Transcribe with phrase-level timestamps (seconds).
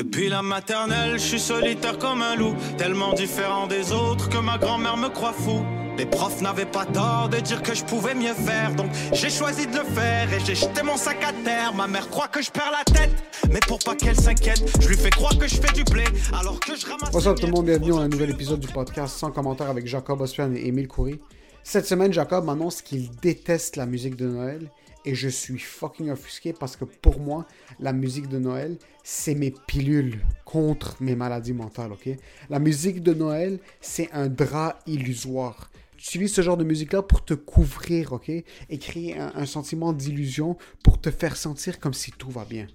[0.00, 4.56] Depuis la maternelle, je suis solitaire comme un loup, tellement différent des autres que ma
[4.56, 5.62] grand-mère me croit fou.
[5.98, 9.66] Les profs n'avaient pas tort de dire que je pouvais mieux faire, donc j'ai choisi
[9.66, 11.74] de le faire et j'ai jeté mon sac à terre.
[11.74, 13.12] Ma mère croit que je perds la tête,
[13.50, 16.58] mais pour pas qu'elle s'inquiète, je lui fais croire que je fais du blé alors
[16.58, 17.10] que je ramasse.
[17.10, 20.22] Bonsoir tout le monde, bienvenue à un nouvel épisode du podcast sans commentaire avec Jacob
[20.22, 21.20] Ospian et Émile Coury.
[21.62, 24.70] Cette semaine, Jacob m'annonce qu'il déteste la musique de Noël
[25.04, 27.46] et je suis fucking offusqué parce que pour moi,
[27.78, 32.10] la musique de Noël, c'est mes pilules contre mes maladies mentales, ok?
[32.48, 35.70] La musique de Noël, c'est un drap illusoire.
[35.96, 38.28] Tu utilises ce genre de musique-là pour te couvrir, ok?
[38.30, 42.66] Et créer un, sentiment d'illusion pour te faire sentir comme si tout va bien.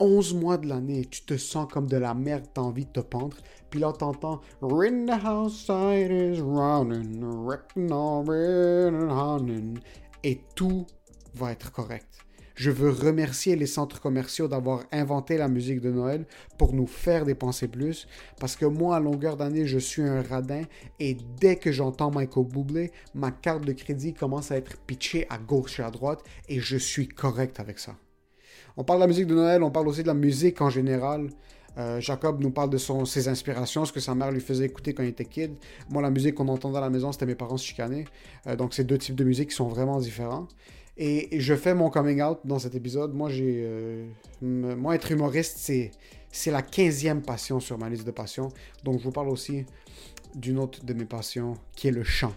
[0.00, 3.00] 11 mois de l'année, tu te sens comme de la merde, t'as envie de te
[3.00, 3.36] pendre.
[3.70, 5.18] Puis là, t'entends Ring the
[10.22, 10.97] is
[11.34, 12.06] va être correct.
[12.58, 16.26] Je veux remercier les centres commerciaux d'avoir inventé la musique de Noël
[16.58, 18.08] pour nous faire dépenser plus.
[18.40, 20.62] Parce que moi, à longueur d'année, je suis un radin.
[20.98, 25.38] Et dès que j'entends Michael Bublé, ma carte de crédit commence à être pitchée à
[25.38, 26.24] gauche et à droite.
[26.48, 27.94] Et je suis correct avec ça.
[28.76, 31.28] On parle de la musique de Noël, on parle aussi de la musique en général.
[31.78, 35.04] Euh, Jacob nous parle de ses inspirations, ce que sa mère lui faisait écouter quand
[35.04, 35.54] il était kid.
[35.90, 38.04] Moi, la musique qu'on entendait à la maison, c'était mes parents se chicaner.
[38.48, 40.48] Euh, donc, c'est deux types de musique qui sont vraiment différents.
[40.98, 43.14] Et, je fais mon coming out dans cet épisode.
[43.14, 44.06] Moi, j'ai, euh,
[44.42, 45.92] moi être humoriste, c'est,
[46.30, 48.48] c'est la 15e passion sur ma liste de passions.
[48.84, 49.64] Donc, je vous parle aussi
[50.34, 52.34] d'une autre de mes passions, qui est le chant.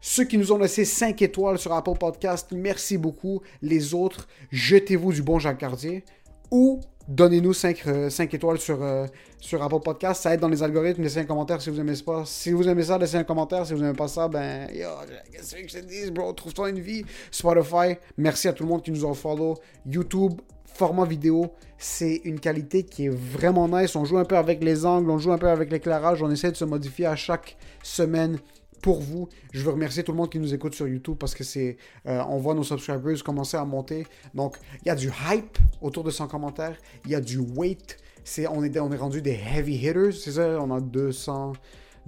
[0.00, 3.40] Ceux qui nous ont laissé 5 étoiles sur Apple Podcast, merci beaucoup.
[3.62, 6.04] Les autres, jetez-vous du bon Jacques Cartier
[6.54, 9.06] ou donnez-nous 5, étoiles sur, euh,
[9.40, 10.22] sur Apple Podcast.
[10.22, 11.02] Ça aide dans les algorithmes.
[11.02, 12.22] Laissez un commentaire si vous aimez ça.
[12.24, 13.66] Si vous aimez ça, laissez un commentaire.
[13.66, 14.86] Si vous n'aimez pas ça, ben, yo,
[15.32, 16.32] qu'est-ce que je te dis, bro?
[16.32, 17.04] Trouve-toi une vie.
[17.32, 19.54] Spotify, merci à tout le monde qui nous a follow.
[19.84, 23.96] YouTube, format vidéo, c'est une qualité qui est vraiment nice.
[23.96, 26.22] On joue un peu avec les angles, on joue un peu avec l'éclairage.
[26.22, 28.38] On essaie de se modifier à chaque semaine
[28.84, 29.30] pour vous.
[29.54, 32.22] Je veux remercier tout le monde qui nous écoute sur YouTube parce que c'est, euh,
[32.28, 34.06] on voit nos subscribers commencer à monter.
[34.34, 36.76] Donc, il y a du hype autour de 100 commentaires.
[37.06, 37.96] Il y a du weight.
[38.24, 40.12] C'est, on, est, on est rendu des heavy hitters.
[40.12, 41.54] C'est ça, on a 200,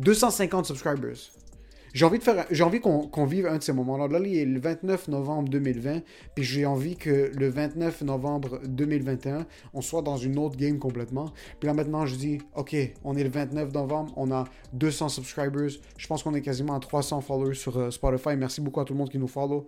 [0.00, 1.16] 250 subscribers.
[1.96, 4.06] J'ai envie, de faire, j'ai envie qu'on, vive un de ces moments-là.
[4.06, 6.02] Là, il est le 29 novembre 2020.
[6.34, 11.32] Puis j'ai envie que le 29 novembre 2021, on soit dans une autre game complètement.
[11.58, 14.12] Puis là, maintenant, je dis, OK, on est le 29 novembre.
[14.18, 15.70] On a 200 subscribers.
[15.96, 18.36] Je pense qu'on est quasiment à 300 followers sur euh, Spotify.
[18.36, 19.66] Merci beaucoup à tout le monde qui nous follow.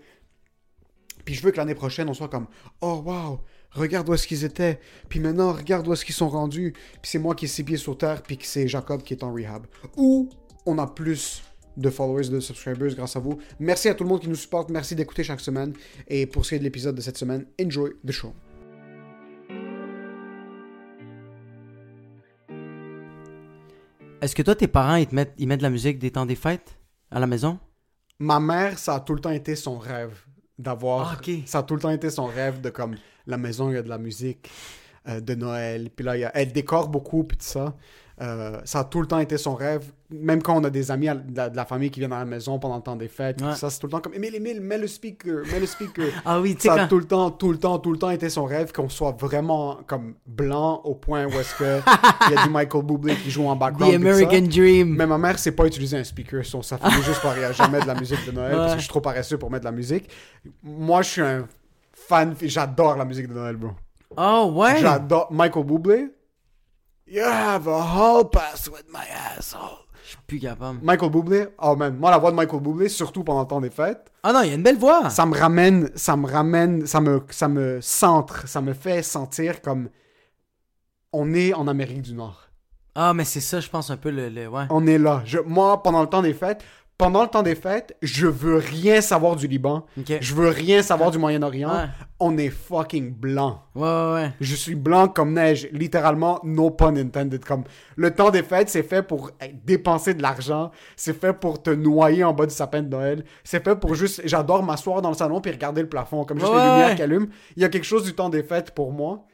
[1.25, 2.47] Puis je veux que l'année prochaine, on soit comme
[2.83, 3.41] Oh wow,
[3.71, 4.81] regarde où est-ce qu'ils étaient.
[5.09, 6.75] Puis maintenant, regarde où est-ce qu'ils sont rendus.
[6.75, 9.25] Puis c'est moi qui ai six pieds sur terre, puis que c'est Jacob qui est
[9.25, 9.67] en rehab.
[9.97, 10.29] Ou
[10.67, 11.43] on a plus
[11.79, 13.39] de followers, de subscribers grâce à vous.
[13.59, 14.69] Merci à tout le monde qui nous supporte.
[14.71, 15.73] Merci d'écouter chaque semaine.
[16.09, 18.35] Et pour ce qui est de l'épisode de cette semaine, enjoy the show.
[24.21, 26.27] Est-ce que toi, tes parents, ils, te mettent, ils mettent de la musique des temps
[26.27, 26.77] des fêtes
[27.11, 27.59] à la maison?
[28.19, 30.19] Ma mère, ça a tout le temps été son rêve
[30.59, 31.13] d'avoir.
[31.13, 31.31] Ah, ok.
[31.47, 32.97] Ça a tout le temps été son rêve de comme
[33.27, 34.51] la maison, il y a de la musique
[35.09, 35.91] euh, de Noël.
[35.95, 37.77] Puis là, il y a- elle décore beaucoup, puis tout ça.
[38.21, 39.93] Euh, ça a tout le temps été son rêve.
[40.11, 42.19] Même quand on a des amis à- de la, de la famille qui viennent à
[42.19, 43.55] la maison pendant le temps des fêtes, Ouais.
[43.55, 46.07] ça, c'est tout le temps comme Emile, Emile, mets le speaker, mets le speaker.
[46.25, 46.89] Ah oui, ça a quand...
[46.89, 49.79] tout le temps, tout le temps, tout le temps été son rêve qu'on soit vraiment
[49.87, 51.79] comme blanc au point où est-ce que
[52.31, 53.93] il y a du Michael Bublé qui joue en background.
[53.95, 54.09] The ça.
[54.11, 54.97] American Dream.
[54.97, 56.45] Mais ma mère, c'est pas utiliser un speaker.
[56.45, 57.53] Son, sa famille juste pas rien.
[57.53, 59.71] Jamais de la musique de Noël parce que je suis trop paresseux pour mettre de
[59.71, 60.09] la musique.
[60.65, 61.47] Moi, je suis un
[61.93, 62.35] fan.
[62.43, 63.71] J'adore la musique de Noël, bro.
[64.17, 64.79] Oh, ouais?
[64.81, 66.09] J'adore Michael Bublé.
[67.11, 69.05] You have a hall pass with my
[69.37, 69.87] asshole.
[70.05, 70.79] Je suis plus capable.
[70.83, 73.71] Michael Bublé, oh man, moi la voix de Michael Bublé, surtout pendant le temps des
[73.71, 75.09] fêtes, Ah non, il y a une belle voix.
[75.11, 79.61] ça me ramène, ça me ramène, ça me, ça me centre, ça me fait sentir
[79.63, 79.89] comme
[81.13, 82.49] on est en Amérique du Nord.
[82.95, 84.29] Ah, mais c'est ça, je pense, un peu le.
[84.29, 84.65] le- ouais.
[84.71, 85.23] On est là.
[85.25, 86.63] Je, moi, pendant le temps des fêtes,
[86.99, 89.87] pendant le temps des fêtes, je veux rien savoir du Liban.
[90.21, 91.71] Je veux rien savoir du Moyen-Orient.
[91.71, 91.85] Ouais.
[92.19, 93.63] On est fucking blanc.
[93.77, 94.33] Ouais, ouais, ouais.
[94.41, 97.45] Je suis blanc comme neige, littéralement, no pun intended.
[97.45, 97.63] Comme
[97.95, 99.31] le temps des fêtes, c'est fait pour
[99.65, 103.63] dépenser de l'argent, c'est fait pour te noyer en bas du sapin de Noël, c'est
[103.63, 104.21] fait pour juste.
[104.25, 106.97] J'adore m'asseoir dans le salon puis regarder le plafond, comme juste Ouais, les lumières ouais.
[106.97, 107.29] qui allument.
[107.57, 109.25] Il y a quelque chose du temps des fêtes pour moi.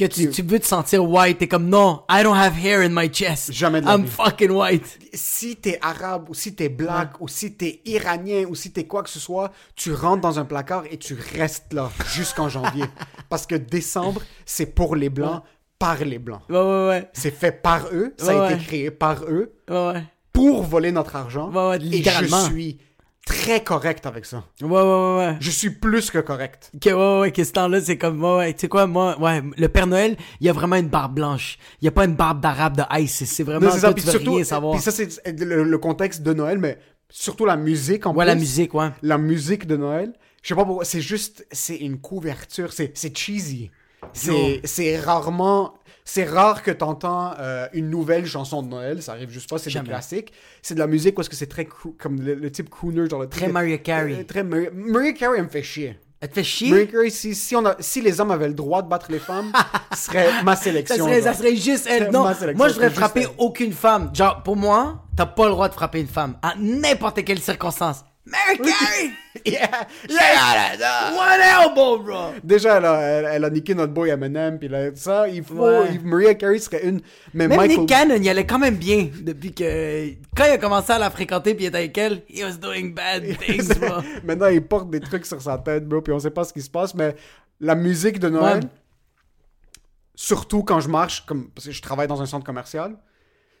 [0.00, 2.88] Que tu, tu veux te sentir white, t'es comme non, I don't have hair in
[2.88, 3.52] my chest.
[3.52, 4.08] Jamais de la I'm vie.
[4.10, 4.98] fucking white.
[5.12, 9.02] Si t'es arabe ou si t'es black ou si t'es iranien ou si t'es quoi
[9.02, 12.86] que ce soit, tu rentres dans un placard et tu restes là jusqu'en janvier.
[13.28, 15.42] Parce que décembre, c'est pour les blancs,
[15.78, 16.40] par les blancs.
[16.48, 17.10] Ouais, ouais, ouais.
[17.12, 18.66] C'est fait par eux, ça a Ouais, été ouais.
[18.66, 19.52] créé par eux.
[19.68, 20.04] Ouais, ouais.
[20.32, 21.50] pour voler notre argent.
[21.52, 22.46] Ouais, ouais, et littéralement.
[22.46, 22.78] je suis
[23.26, 24.44] très correct avec ça.
[24.60, 25.36] Ouais, ouais, ouais, ouais.
[25.40, 26.70] Je suis plus que correct.
[26.74, 29.42] Ok, ouais, ouais, que ce temps-là, c'est comme, ouais, ouais, tu sais quoi, moi, ouais,
[29.56, 31.58] le Père Noël, il y a vraiment une barbe blanche.
[31.80, 33.80] Il y a pas une barbe d'arabe de ice, c'est- vraiment, Non, ça.
[33.80, 34.74] toi, Puis tu veux surtout, rien savoir.
[34.74, 35.08] puis ça c'est
[35.44, 36.78] le, le contexte de Noël, mais
[37.08, 38.28] surtout la musique en ouais, plus.
[38.28, 38.88] la musique, ouais.
[39.02, 40.12] La musique de Noël.
[40.42, 40.84] Je sais pas pourquoi.
[40.86, 42.72] C'est juste, c'est une couverture.
[42.72, 43.70] C'est, cheesy.
[44.64, 45.74] C'est rarement,
[46.12, 49.00] c'est rare que t'entends euh, une nouvelle chanson de Noël.
[49.00, 49.58] Ça arrive juste pas.
[49.58, 50.32] C'est des classiques.
[50.60, 53.20] C'est de la musique parce que c'est très croo- comme le, le type crooner, genre
[53.20, 54.16] le Très Mariah Carey.
[54.20, 55.98] euh, Très Mariah, Mariah Carey elle me fait chier.
[56.20, 56.70] Elle te fait chier?
[56.70, 59.20] Mariah Carey, si, si, on a, si les hommes avaient le droit de battre les
[59.20, 59.52] femmes,
[59.94, 60.96] ce serait ma Ça sélection.
[61.06, 62.10] serait, ça serait juste elle.
[62.10, 62.24] Non,
[62.56, 64.10] moi je voudrais frapper aucune femme.
[64.12, 66.36] Genre, pour moi, t'as pas le droit de frapper une femme.
[66.42, 68.04] À n'importe quelle circonstance.
[68.30, 69.10] Mary Carey!
[69.46, 69.86] Yeah.
[70.08, 72.32] One elbow, bro!
[72.42, 75.54] Déjà, elle a, elle, elle a niqué notre boy Eminem, puis là, ça, il faut.
[75.66, 75.94] Ouais.
[75.94, 77.00] il- Mariah Carey serait une.
[77.32, 77.78] Mais Même Michael.
[77.78, 80.10] Nick Cannon, il allait quand même bien depuis que.
[80.36, 82.92] Quand il a commencé à la fréquenter puis il était avec elle, he was doing
[82.92, 84.00] bad things, bro.
[84.24, 86.60] Maintenant, il porte des trucs sur sa tête, bro, puis on sait pas ce qui
[86.62, 87.14] se passe, mais
[87.60, 88.68] la musique de Noël, Ouais.
[90.16, 92.96] surtout quand je marche, comme, parce que je travaille dans un centre commercial,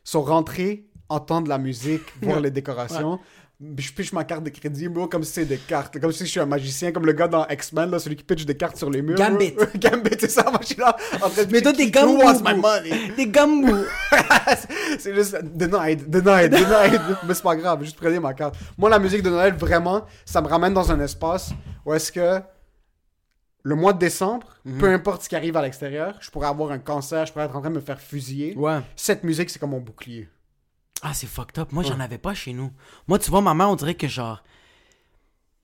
[0.04, 3.18] sont rentrés, entendre la musique, voir les décorations.
[3.62, 6.00] Je piche ma carte de crédit, bro, comme si c'est des cartes.
[6.00, 8.46] Comme si je suis un magicien, comme le gars dans X-Men, là, celui qui pitch
[8.46, 9.18] des cartes sur les murs.
[9.18, 9.54] Gambit.
[9.76, 10.96] Gambit, c'est ça, moi je suis là.
[11.20, 12.48] En train de Mais toi, t'es Who wants gambou.
[12.48, 13.12] my money?
[13.16, 13.76] T'es gambou.
[14.98, 17.00] c'est juste denied, denied, denied.
[17.28, 18.54] Mais c'est pas grave, juste prenez ma carte.
[18.78, 21.50] Moi, la musique de Noël, vraiment, ça me ramène dans un espace
[21.84, 22.40] où est-ce que
[23.62, 24.78] le mois de décembre, Mhm.
[24.78, 27.56] peu importe ce qui arrive à l'extérieur, je pourrais avoir un cancer, je pourrais être
[27.56, 28.54] en train de me faire fusiller.
[28.56, 28.78] Ouais.
[28.96, 30.28] Cette musique, c'est comme mon bouclier.
[31.02, 31.72] Ah, c'est fucked up.
[31.72, 32.70] Moi, j'en avais pas chez nous.
[33.08, 34.42] Moi, tu vois, ma mère, on dirait que genre.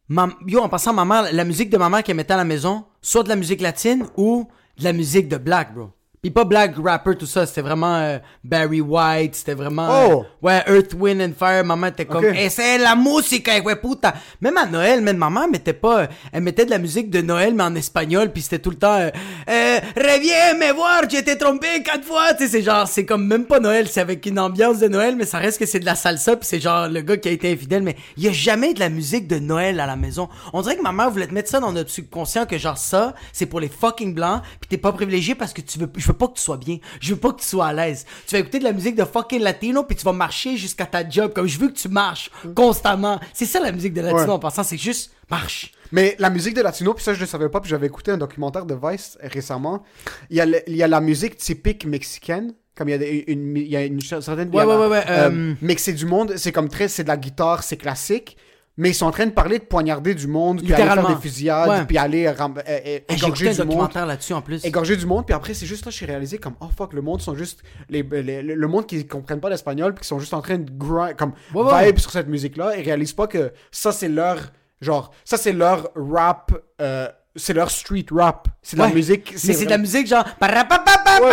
[0.08, 0.28] Ma...
[0.46, 2.86] Yo, en passant, ma mère, la musique de ma mère qu'elle mettait à la maison,
[3.02, 4.48] soit de la musique latine ou
[4.78, 5.90] de la musique de black, bro.
[6.26, 7.46] Pis pas black rapper, tout ça.
[7.46, 9.87] C'était vraiment euh, Barry White, c'était vraiment.
[9.87, 10.25] Oh!
[10.25, 11.64] euh, ouais, Earth, Wind and Fire.
[11.64, 12.25] Maman était comme.
[12.25, 12.34] Ok.
[12.37, 14.12] Eh, c'est la musique, eh, ouais, puta.
[14.40, 16.08] Même à Noël, même maman mettait pas.
[16.32, 18.96] Elle mettait de la musique de Noël, mais en espagnol, puis c'était tout le temps.
[18.96, 19.11] Euh,
[19.49, 22.34] euh, Reviens me voir, j'ai été trompé quatre fois.
[22.34, 25.14] Tu sais, c'est genre, c'est comme même pas Noël, c'est avec une ambiance de Noël,
[25.14, 27.31] mais ça reste que c'est de la salsa, puis c'est genre le gars qui a
[27.31, 30.28] été infidèle, mais il y a jamais de la musique de Noël à la maison.
[30.52, 33.14] On dirait que ma mère voulait te mettre ça dans notre subconscient, que genre ça,
[33.32, 36.15] c'est pour les fucking blancs, puis t'es pas privilégié parce que tu veux, je veux
[36.16, 38.04] pas que tu sois bien, je veux pas que tu sois à l'aise.
[38.26, 41.08] Tu vas écouter de la musique de fucking latino, puis tu vas marcher jusqu'à ta
[41.08, 43.20] job, comme je veux que tu marches constamment.
[43.32, 44.30] C'est ça la musique de latino Ouais.
[44.30, 45.72] en passant, c'est juste marche.
[45.92, 48.16] Mais la musique de latino, puis ça je le savais pas, puis j'avais écouté un
[48.18, 49.82] documentaire de Vice récemment.
[50.30, 52.99] Il y a, le- il y a la musique typique mexicaine, comme il y a
[52.99, 54.49] des- une, il y a une certaine...
[54.54, 57.02] Ouais, ouais, ouais, ouais, euh, euh, mais que c'est du monde, c'est comme très, c'est
[57.04, 58.37] de la guitare, c'est classique.
[58.78, 61.16] Mais ils sont en train de parler de poignarder du monde, puis aller faire des
[61.16, 61.85] fusillades, Ouais.
[61.87, 63.88] puis aller ram- euh, euh, égorger écouté un du monde.
[63.95, 64.64] là-dessus en plus.
[64.64, 67.00] Égorger du monde, puis après, c'est juste là que j'ai réalisé comme, oh fuck, le
[67.02, 67.62] monde sont juste.
[67.88, 70.59] Les, les- le le monde qui comprennent pas l'espagnol, puis qui sont juste en train
[70.59, 71.87] de grind, comme, Ouais, ouais.
[71.87, 74.38] vibe sur cette musique-là, et réalisent pas que ça, c'est leur.
[74.83, 76.52] Genre, ça, c'est leur rap.
[76.83, 78.49] euh, c'est leur street rap.
[78.62, 78.95] C'est de la Ouais.
[78.95, 79.33] musique.
[79.33, 80.25] Mais c'est de la musique genre.
[80.25, 80.49] Ouais,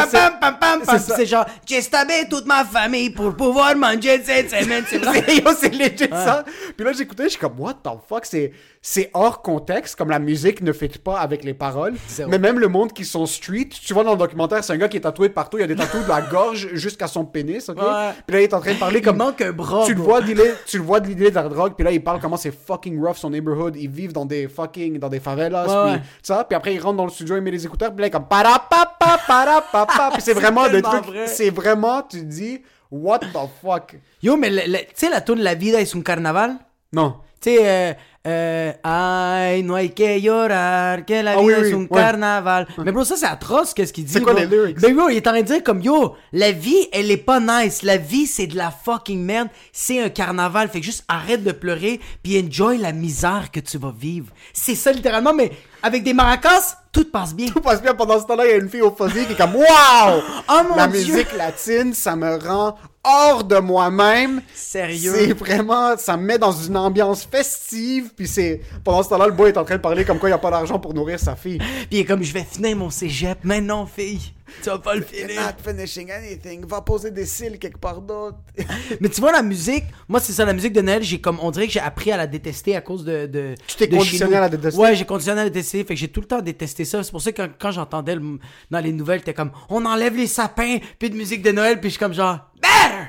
[0.09, 0.81] c'est- pam, pam, pam, pam.
[0.85, 1.15] c'est ça.
[1.15, 1.45] C'est genre.
[1.65, 4.83] J'ai stabé toute ma famille pour pouvoir manger cette semaine.
[4.87, 5.23] C'est vrai.
[5.59, 6.43] C'est legit ça.
[6.77, 8.51] Puis là, j'écoutais, je suis comme, what the fuck, c'est,
[8.85, 11.93] c'est hors contexte, comme la musique ne fit pas avec les paroles.
[12.09, 12.29] Zéro.
[12.29, 14.89] Mais même le monde qui sont street, tu vois dans le documentaire, c'est un gars
[14.89, 17.23] qui est tatoué de partout, il y a des tatoues de la gorge jusqu'à son
[17.23, 17.77] pénis, ok?
[17.77, 18.11] Ouais.
[18.27, 19.15] Puis là, il est en train de parler Il comme.
[19.17, 19.85] manque un bras.
[19.85, 22.19] tu le vois dealer, tu le vois dealer de la drogue, puis là, il parle
[22.19, 25.91] comment c'est fucking rough son neighborhood, ils vivent dans des fucking, dans des favelas, Ouais,
[25.93, 26.07] puis ouais.
[26.21, 28.09] ça, puis après, il rentre dans le studio, il met les écouteurs, puis là, il
[28.09, 31.27] est comme parapapa, parapapa, puis c'est vraiment tellement trucs, vrai.
[31.27, 32.61] c'est vraiment, tu te dis,
[32.91, 33.95] what the fuck?
[34.21, 36.55] Yo, mais le- le- tu sais, la tune La vida es un carnaval?
[36.91, 37.15] Non.
[37.41, 37.93] Tu sais, euh,
[38.25, 41.87] Euh, Ay, no hay que llorar, que la Ah vie oui, es oui, un ouais.
[42.01, 42.67] carnaval.
[42.85, 44.13] Mais bro, ça c'est atroce, qu'est-ce qu'il dit.
[44.13, 44.41] C'est quoi bro?
[44.41, 44.79] les lyrics?
[44.79, 47.41] Ben bro, il est en train de dire comme yo, la vie, elle est pas
[47.41, 47.83] nice.
[47.83, 49.49] La vie, c'est de la fucking merde.
[49.73, 50.69] C'est un carnaval.
[50.69, 54.27] Fait que juste arrête de pleurer, puis enjoy la misère que tu vas vivre.
[54.53, 55.51] C'est ça littéralement, mais
[55.81, 57.47] avec des maracas, tout passe bien.
[57.47, 59.37] Tout passe bien pendant ce temps-là, il y a une fille au fuzzy qui est
[59.37, 60.21] comme Waouh!
[60.49, 60.99] Oh mon La Dieu!
[61.13, 64.41] musique latine, ça me rend hors de moi-même.
[64.53, 65.13] Sérieux?
[65.15, 68.11] C'est vraiment, ça me met dans une ambiance festive.
[68.15, 70.31] Puis c'est pendant ce temps-là, le boy est en train de parler comme quoi il
[70.31, 71.57] n'y a pas d'argent pour nourrir sa fille.
[71.57, 73.39] Puis il est comme je vais finir mon cégep.
[73.43, 75.41] Mais non, fille, tu vas pas le finir.
[75.41, 76.65] Not finishing anything.
[76.65, 78.37] Va poser des cils quelque part d'autre.
[79.01, 81.51] Mais tu vois, la musique, moi, c'est ça, la musique de Noël, j'ai comme, on
[81.51, 83.25] dirait que j'ai appris à la détester à cause de.
[83.25, 84.79] de Tu t'es de conditionné à la détester?
[84.79, 87.03] Ouais, j'ai conditionné à la détester, fait que j'ai tout le temps détesté ça.
[87.03, 90.15] C'est pour ça que quand, quand j'entendais le- dans les nouvelles, t'es comme, on enlève
[90.15, 93.07] les sapins, puis de musique de Noël, puis je suis comme genre, better!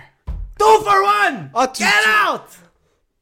[0.59, 0.95] Two for
[1.29, 1.51] one!
[1.55, 2.43] Ah, tu- Get tu- out!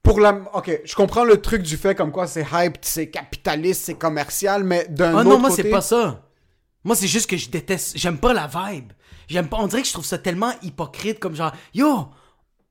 [0.02, 0.37] Pour la.
[0.55, 4.64] Ok, je comprends le truc du fait comme quoi c'est hype, c'est capitaliste, c'est commercial,
[4.64, 5.62] mais d'un Oh autre non, moi, côté.
[5.62, 6.23] c'est pas ça.
[6.84, 7.92] Moi, c'est juste que je déteste.
[7.96, 8.92] J'aime pas la vibe.
[9.28, 9.58] J'aime pas.
[9.60, 12.06] On dirait que je trouve ça tellement hypocrite, comme genre, yo,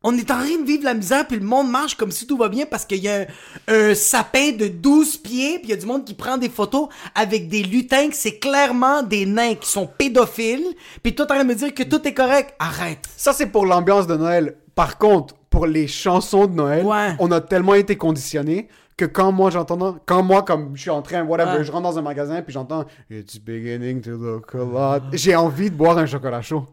[0.04, 2.36] on est en train de vivre la misère, puis le monde marche comme si tout
[2.36, 3.28] va bien parce qu'il y a
[3.68, 6.50] un, un sapin de 12 pieds, puis il y a du monde qui prend des
[6.50, 10.66] photos avec des lutins que c'est clairement des nains qui sont pédophiles,
[11.04, 12.56] puis toi, t'es en train de me dire que tout est correct.
[12.58, 13.08] Arrête.
[13.16, 14.56] Ça, c'est pour l'ambiance de Noël.
[14.74, 17.16] Par contre, pour les chansons de Noël, Ouais.
[17.20, 18.70] on a tellement été conditionnés
[19.02, 21.64] que quand moi j'entends, quand moi comme je suis en train, whatever, Ouais.
[21.64, 25.70] je rentre dans un magasin puis j'entends It's beginning to look a lot, j'ai envie
[25.72, 26.66] de boire un chocolat chaud.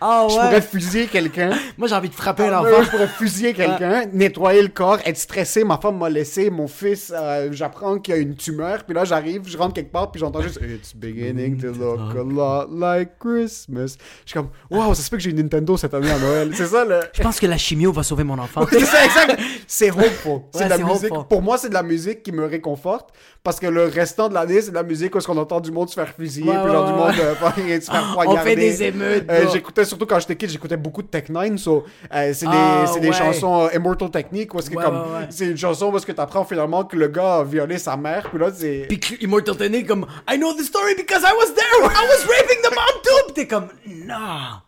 [0.00, 1.50] Ah Je pourrais fusiller quelqu'un.
[1.78, 5.16] Moi, j'ai envie de frapper un Ah, je pourrais fusiller quelqu'un, nettoyer le corps, être
[5.16, 5.64] stressé.
[5.64, 8.84] Ma femme m'a laissé, mon fils, euh, j'apprends qu'il y a une tumeur.
[8.84, 12.22] Puis là, j'arrive, je rentre quelque part, puis j'entends juste It's beginning to look a
[12.22, 13.96] lot like Christmas.
[14.24, 16.50] Je suis comme, waouh, ça se peut que j'ai une Nintendo cette année à Noël.
[16.54, 17.00] C'est ça le.
[17.14, 18.66] Je pense que la chimio va sauver mon enfant.
[18.70, 19.40] C'est ça, exact.
[19.66, 20.40] C'est hopeful.
[20.52, 21.10] C'est Ouais, de la musique.
[21.12, 21.28] hopeful.
[21.28, 23.08] Pour moi, c'est de la musique qui me réconforte.
[23.42, 25.70] Parce que le restant de l'année, c'est de la musique où est-ce qu'on entend du
[25.70, 28.50] monde se faire fusiller, Ouais, puis genre du monde euh, faire- se faire On poignarder.
[28.50, 31.58] fait des émeutes, Euh, j'écoutais surtout quand j'étais kid, j'écoutais beaucoup de Tech Nine.
[31.58, 31.84] So,
[32.14, 33.14] euh, c'est des, Ah, c'est des ouais.
[33.14, 36.12] chansons euh, Immortal Technique est-ce que Ouais, comme ouais, c'est une chanson où est-ce que
[36.12, 38.28] t'apprends finalement que le gars a violé sa mère.
[38.30, 41.82] Puis là, c'est Puis Immortal Technique comme I know the story because I was there.
[41.82, 43.24] I was raping the mom too.
[43.26, 44.60] Puis t'es comme non.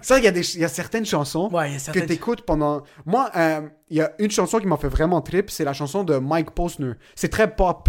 [0.00, 2.42] Ça, il y, a des- y a certaines chansons Ouais, y a certaines- que t'écoutes
[2.42, 2.82] pendant.
[3.04, 6.02] Moi, euh, il y a une chanson qui m'a fait vraiment trip, c'est la chanson
[6.02, 6.92] de Mike Posner.
[7.14, 7.88] C'est très pop.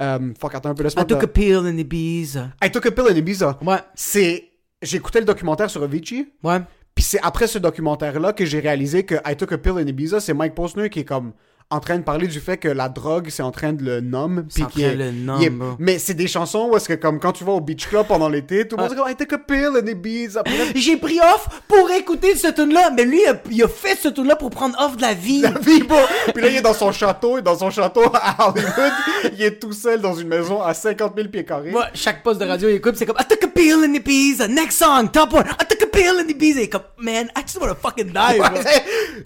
[0.00, 2.48] Euh, fuck, attends un peu, laisse-moi I took a pill in Ibiza.
[2.64, 3.58] I Took a Pill in Ibiza.
[3.64, 3.76] Ouais.
[3.94, 4.51] C'est.
[4.82, 6.58] J'écoutais le documentaire sur Avicii, Ouais.
[6.94, 10.20] puis c'est après ce documentaire-là que j'ai réalisé que I Took a Pill in Ibiza,
[10.20, 11.32] c'est Mike Posner qui est comme
[11.72, 14.42] en train de parler du fait que la drogue, c'est en train de le nommer.
[14.48, 15.50] C'est en train est- de le nommer.
[15.78, 18.28] Mais c'est des chansons où est-ce que comme quand tu vas au beach club pendant
[18.28, 20.42] l'été, tout le monde dit comme I Took a Pill in Ibiza.
[20.74, 23.96] J'ai pris off pour écouter ce tune là mais lui il a, il a fait
[23.96, 25.40] ce tune là pour prendre off de la vie.
[25.40, 25.98] la vie, bro.
[26.34, 28.92] Puis là, il est dans son château, et dans son château à Hollywood,
[29.34, 31.70] il est tout seul dans une maison à 50 000 pieds carrés.
[31.70, 34.46] Moi, chaque poste de radio, il écoute, c'est comme I took a pill in Ibiza.
[34.48, 35.44] Next song, top one.
[35.60, 36.60] I took a pill in Ibiza.
[36.60, 38.38] Il est comme man, I just wanna fucking die.
[38.38, 38.48] bro.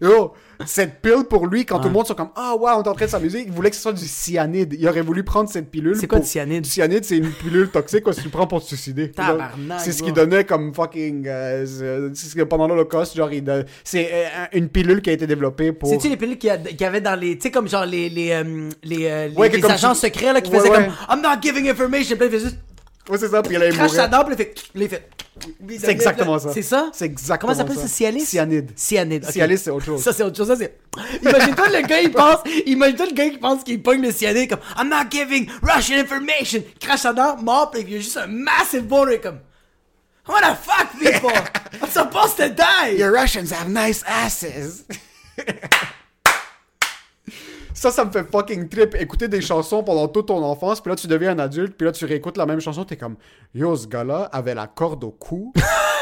[0.01, 0.33] Yo,
[0.65, 2.95] cette pilule pour lui, quand tout le monde sont comme Ah, ouais, on est en
[2.95, 4.75] train de s'amuser, il voulait que ce soit du cyanide.
[4.79, 5.97] Il aurait voulu prendre cette pilule.
[5.97, 6.63] C'est quoi pour- du cyanide?
[6.63, 9.13] Du cyanide, c'est une pilule toxique que tu prends pour te suicider.
[9.79, 11.27] C'est ce qu'il donnait comme fucking.
[11.27, 13.45] euh, c'est- c'est ce que pendant l'Holocauste, genre, il
[13.85, 15.89] c'est euh, une pilule qui a été développée pour.
[15.89, 17.37] C'est-tu les pilules qu'il y, avait dans les.
[17.37, 18.09] Tu sais, comme genre les.
[18.09, 20.71] les, euh, les, euh, les- Ouais, que les agents tu- secrets là qui Ouais, faisaient
[20.71, 20.77] ouais.
[20.87, 22.17] comme I'm not giving information.
[22.17, 22.57] Puis juste.
[23.09, 24.35] Ouais, c'est ça, puis là, il Crache sa dent, puis
[24.75, 25.09] il fait.
[25.79, 26.51] C'est exactement ça.
[26.53, 26.91] C'est ça?
[26.93, 27.89] C'est exactement Comment ça s'appelle ça.
[27.89, 27.95] ça?
[27.95, 28.27] Cialis?
[28.27, 28.71] Cyanide.
[28.75, 29.25] Cyanide.
[29.25, 29.33] ok.
[29.33, 30.03] Cialis, c'est autre chose.
[30.03, 30.49] Ça, c'est autre chose.
[30.49, 30.79] Ça, c'est.
[31.23, 32.39] Imagine-toi le gars, il pense.
[32.65, 36.63] Imagine-toi le gars qui pense qu'il pogne le cyanide comme I'm not giving Russian information.
[36.81, 39.41] Crache sa dent, mort, puis il y a juste un massive boulder comme.
[40.27, 41.31] What the fuck, people?
[41.81, 42.97] I'm supposed to die!
[42.97, 44.85] Your Russians have nice asses.
[47.77, 48.95] Ça, ça me fait fucking trip.
[48.95, 51.93] Écouter des chansons pendant toute ton enfance, puis là, tu deviens un adulte, puis là,
[51.93, 53.17] tu réécoutes la même chanson, t'es comme,
[53.55, 55.53] yo, ce gars-là avait la corde au cou.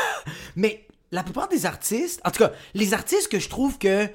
[0.56, 4.08] Mais la plupart des artistes, en tout cas, les artistes que je trouve que.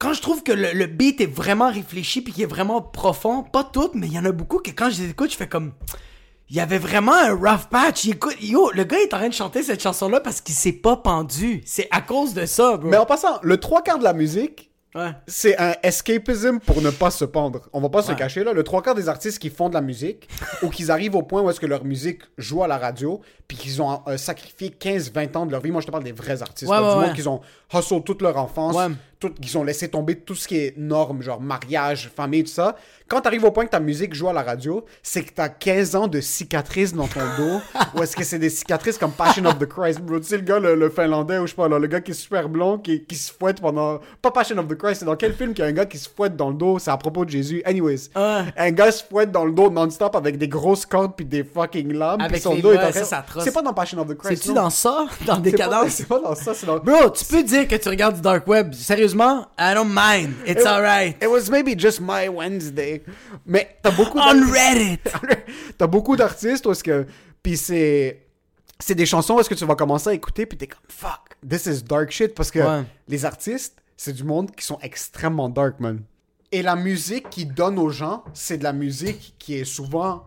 [0.00, 3.44] Quand je trouve que le, le beat est vraiment réfléchi puis qu'il est vraiment profond,
[3.44, 5.48] pas toutes, mais il y en a beaucoup que quand je les écoute, je fais
[5.48, 5.72] comme.
[6.50, 8.04] Il y avait vraiment un rough patch.
[8.06, 10.72] Il écoute, yo, le gars est en train de chanter cette chanson-là parce qu'il s'est
[10.72, 11.62] pas pendu.
[11.64, 12.90] C'est à cause de ça, bro.
[12.90, 15.10] Mais en passant, le trois quarts de la musique, Ouais.
[15.26, 17.68] c'est un escapism pour ne pas se pendre.
[17.72, 18.52] On va pas se cacher là.
[18.52, 20.28] Le trois quarts des artistes qui font de la musique
[20.62, 23.56] ou qu'ils arrivent au point où est-ce que leur musique joue à la radio, puis
[23.56, 25.70] qu'ils ont euh, sacrifié 15-20 ans de leur vie.
[25.70, 27.40] Moi, je te parle des vrais artistes, Ouais, là, ouais, du monde qu'ils ont
[27.72, 28.86] hustle toute leur enfance, Ouais.
[29.18, 32.76] Tout, qu'ils ont laissé tomber tout ce qui est normes, genre mariage, famille, tout ça.
[33.08, 35.94] Quand t'arrives au point que ta musique joue à la radio, c'est que t'as 15
[35.94, 37.60] ans de cicatrices dans ton dos,
[37.94, 40.18] ou est-ce que c'est des cicatrices comme Passion of the Christ, bro?
[40.18, 42.12] Tu sais, le gars, le, le finlandais, ou je sais pas, là, le gars qui
[42.12, 44.00] est super blond, qui, qui se fouette pendant.
[44.22, 45.98] Pas Passion of the Christ, c'est dans quel film qu'il y a un gars qui
[45.98, 46.78] se fouette dans le dos?
[46.78, 47.62] C'est à propos de Jésus.
[47.66, 48.08] Anyways.
[48.16, 48.44] Ouais.
[48.56, 51.92] Un gars se fouette dans le dos non-stop avec des grosses cordes puis des fucking
[51.92, 52.20] lames.
[52.20, 53.04] Avec puis son dos est en train-
[53.44, 54.42] c'est pas dans Passion of the Christ.
[54.42, 55.06] C'est-tu dans ça?
[55.26, 55.88] Dans Décadence?
[55.90, 56.78] C'est pas dans ça, c'est dans.
[56.78, 58.72] Bro, tu peux dire que tu regardes du Dark Web.
[59.08, 60.34] Sérieusement, I don't mind.
[60.46, 61.22] It's alright.
[61.22, 63.02] It was maybe just my Wednesday.
[63.44, 64.98] Mais t'as beaucoup On Reddit.
[65.78, 67.06] T'as beaucoup d'artistes où est-ce que.
[67.42, 68.22] Puis c'est.
[68.80, 71.36] C'est des chansons où est-ce que tu vas commencer à écouter puis t'es comme fuck,
[71.48, 72.84] this is dark shit parce que Ouais.
[73.06, 76.00] les artistes, c'est du monde qui sont extrêmement dark, man.
[76.50, 80.26] Et la musique qu'ils donnent aux gens, c'est de la musique qui est souvent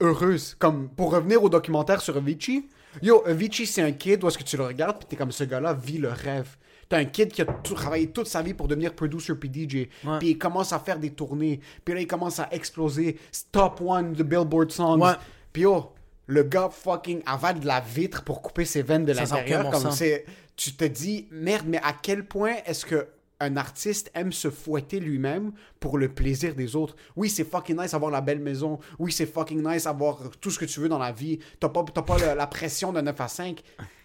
[0.00, 0.56] heureuse.
[0.58, 2.66] Comme pour revenir au documentaire sur Avicii,
[3.02, 5.44] yo, Avicii c'est un kid où est-ce que tu le regardes puis t'es comme ce
[5.44, 6.56] gars-là vit le rêve.
[6.90, 9.88] T'as un kid qui a tout- travaillé toute sa vie pour devenir producer puis DJ.
[10.18, 11.60] Puis il commence à faire des tournées.
[11.84, 13.16] Puis là, il commence à exploser.
[13.52, 15.00] Top one de Billboard Songs.
[15.00, 15.12] Ouais.
[15.52, 15.92] Puis yo,
[16.26, 19.62] le gars fucking avale de la vitre pour couper ses veines de l'intérieur.
[19.70, 20.24] Comme c'est,
[20.56, 23.06] tu te dis, merde, mais à quel point est-ce que
[23.42, 26.94] un artiste aime se fouetter lui-même pour le plaisir des autres?
[27.16, 28.78] Oui, c'est fucking nice avoir la belle maison.
[28.98, 31.38] Oui, c'est fucking nice avoir tout ce que tu veux dans la vie.
[31.60, 33.62] T'as pas, pas la, la pression de 9 à 5.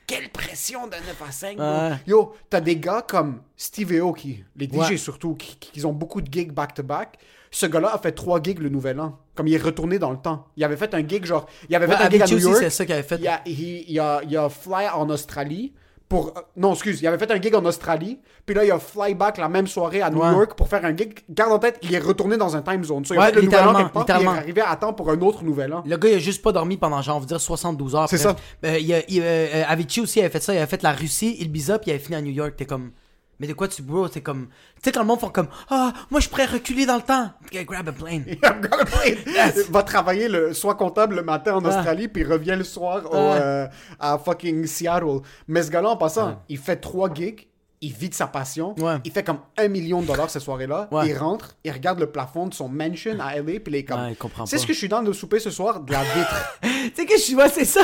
[0.08, 1.66] Quelle pression de 9 à 5, bro?
[1.66, 1.92] Ouais.
[2.06, 4.98] Yo, t'as des gars comme Steve Aoki, les DJ Ouais.
[4.98, 7.18] surtout, qui, qui ont beaucoup de gigs back-to-back.
[7.50, 9.18] Ce gars-là a fait trois gigs le nouvel an.
[9.34, 10.48] Comme il est retourné dans le temps.
[10.58, 11.48] Il avait fait un gig genre.
[11.70, 12.58] Il avait Ouais, fait un gig à New aussi, York.
[12.60, 13.18] c'est ça qu'il avait fait.
[13.20, 13.60] Il a, il,
[13.90, 15.74] il a, il a fly en Australie
[16.10, 16.28] pour.
[16.38, 18.20] euh, non, excuse, il avait fait un gig en Australie.
[18.46, 20.32] Puis là, il a fly back la même soirée à New Ouais.
[20.32, 21.20] York pour faire un gig.
[21.30, 23.04] Garde en tête, il est retourné dans un time zone.
[23.06, 24.62] So, il a Ouais, fait le nouvel an littéralement, quelque part, puis il est arrivé
[24.62, 25.84] à temps pour un autre nouvel an.
[25.86, 28.08] Le gars, il a juste pas dormi pendant, genre, on va dire 72 heures.
[28.10, 28.36] C'est bref.
[28.64, 28.70] ça.
[28.70, 30.54] Euh, il a- il, euh, euh, Avicii aussi avait fait ça.
[30.54, 32.54] Il avait fait la Russie, Ibiza, puis il avait fini à New York.
[32.56, 32.92] T'es comme.
[33.40, 34.08] Mais de quoi tu bro?
[34.08, 34.48] T'es comme.
[34.76, 35.48] Tu sais, quand le monde font comme.
[35.70, 37.32] Ah, moi, je pourrais reculer dans le temps.
[37.52, 38.24] Grab a plane.
[38.28, 39.18] I'm gonna play.
[39.70, 41.70] Va travailler, le, soit comptable le matin en Ah.
[41.70, 43.18] Australie, puis revient le soir au, Ah.
[43.36, 43.68] euh,
[44.00, 45.20] à fucking Seattle.
[45.48, 47.48] Mais ce gars-là, en passant, il fait trois gigs,
[47.82, 48.96] il vit de sa passion, Ouais.
[49.04, 51.08] il fait comme un million de dollars cette soirée-là, Ouais.
[51.10, 54.16] il rentre, il regarde le plafond de son mansion à LA, puis il est comme...
[54.46, 55.82] C'est ce que je suis dans de souper ce soir?
[55.82, 56.60] De la vitre.
[56.62, 57.36] tu sais que je suis.
[57.36, 57.82] Ouais, c'est ça.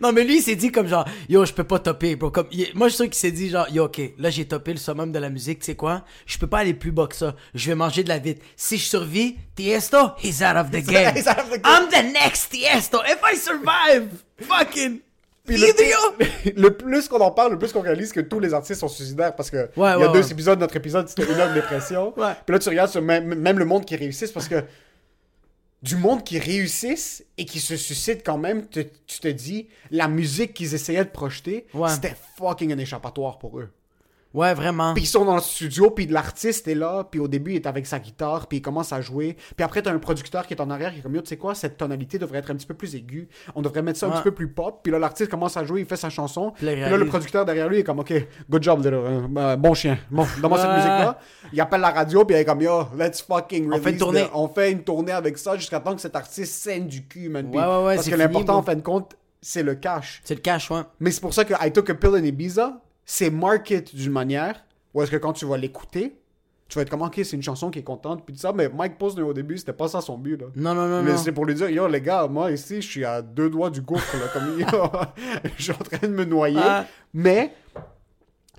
[0.00, 2.30] Non, mais lui, il s'est dit comme genre, yo, je peux pas topper, bro.
[2.30, 4.72] Comme, il- moi, je suis sûr qu'il s'est dit genre, yo, ok, là, j'ai topé
[4.72, 6.04] le summum de la musique, tu sais quoi?
[6.26, 7.34] Je peux pas aller plus bas que ça.
[7.54, 8.44] Je vais manger de la vitre.
[8.56, 11.14] Si je survis, Tiesto, he's out of the game.
[11.16, 11.64] He's out of the game.
[11.64, 12.98] I'm the next Tiesto.
[13.06, 14.08] If I survive,
[14.40, 15.00] fucking.
[15.46, 16.52] Puis le, idiot!
[16.56, 19.34] le plus qu'on en parle, le plus qu'on réalise que tous les artistes sont suicidaires
[19.34, 20.30] parce que Ouais, il y a ouais, deux ouais.
[20.32, 22.12] épisodes, notre épisode c'était une de dépression.
[22.12, 24.56] Puis là tu regardes sur même, même le monde qui réussisse parce que
[25.82, 30.08] du monde qui réussissent et qui se suscite quand même, te- tu te dis la
[30.08, 31.88] musique qu'ils essayaient de projeter, Ouais.
[31.90, 33.70] c'était fucking un échappatoire pour eux.
[34.34, 34.92] Ouais, vraiment.
[34.94, 37.66] Puis ils sont dans le studio, puis l'artiste est là, puis au début il est
[37.66, 39.36] avec sa guitare, puis il commence à jouer.
[39.56, 41.38] Puis après t'as un producteur qui est en arrière qui est comme yo, tu sais
[41.38, 43.28] quoi, cette tonalité devrait être un petit peu plus aiguë.
[43.54, 44.80] On devrait mettre ça un petit peu plus pop.
[44.82, 46.52] Puis là l'artiste commence à jouer, il fait sa chanson.
[46.56, 48.12] Puis là, le producteur derrière lui est comme ok,
[48.50, 49.98] good job, euh, euh, bon chien.
[50.10, 50.74] Bon, dans cette Ouais.
[50.74, 51.18] musique là,
[51.52, 53.82] il appelle la radio, puis il est comme yo, let's fucking On release.
[53.84, 54.24] fait une tournée.
[54.24, 57.28] the- on fait une tournée avec ça jusqu'à temps que cet artiste saigne du cul,
[57.30, 57.46] man.
[57.46, 60.20] Ouais, Parce que l'important en fin de compte, c'est le cash.
[60.24, 60.82] C'est le cash, ouais.
[61.00, 62.80] Mais c'est pour ça que I Took a Pill in Ibiza,
[63.10, 66.20] c'est market d'une manière où est-ce que quand tu vas l'écouter,
[66.68, 68.98] tu vas être comme, ok, c'est une chanson qui est contente, puis ça, mais Mike
[68.98, 70.48] Posner au début, c'était pas ça son but, là.
[70.54, 73.04] Non, non, non, Mais c'est pour lui dire, yo, les gars, moi ici, je suis
[73.06, 74.66] à deux doigts du gouffre, là, comme, yo,
[75.56, 76.60] je suis en train de me noyer.
[76.62, 76.84] Ah.
[77.14, 77.54] Mais,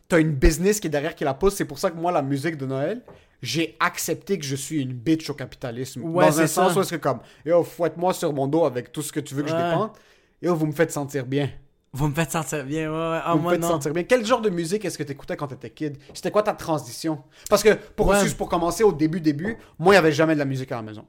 [0.07, 2.23] t'as une business qui est derrière qui la pousse, c'est pour ça que moi, la
[2.23, 3.03] musique de Noël,
[3.43, 6.01] j'ai accepté que je suis une bitch au capitalisme.
[6.05, 6.79] Ouais, Dans un c'est sens ça.
[6.79, 9.43] où est-ce que comme, yo, fouette-moi sur mon dos avec tout ce que tu veux
[9.43, 9.69] que je Ouais.
[9.69, 9.91] dépense,
[10.41, 11.49] yo, vous me faites sentir bien.
[11.91, 13.19] Vous me faites sentir bien, ouais, ouais.
[13.23, 13.69] Ah, Vous me moi, faites non.
[13.69, 14.03] sentir bien.
[14.03, 15.97] Quel genre de musique est-ce que tu écoutais quand tu étais kid?
[16.13, 17.23] C'était quoi ta transition?
[17.49, 18.19] Parce que pour, Ouais.
[18.21, 20.75] juste pour commencer au début début, moi il y avait jamais de la musique à
[20.75, 21.05] la maison.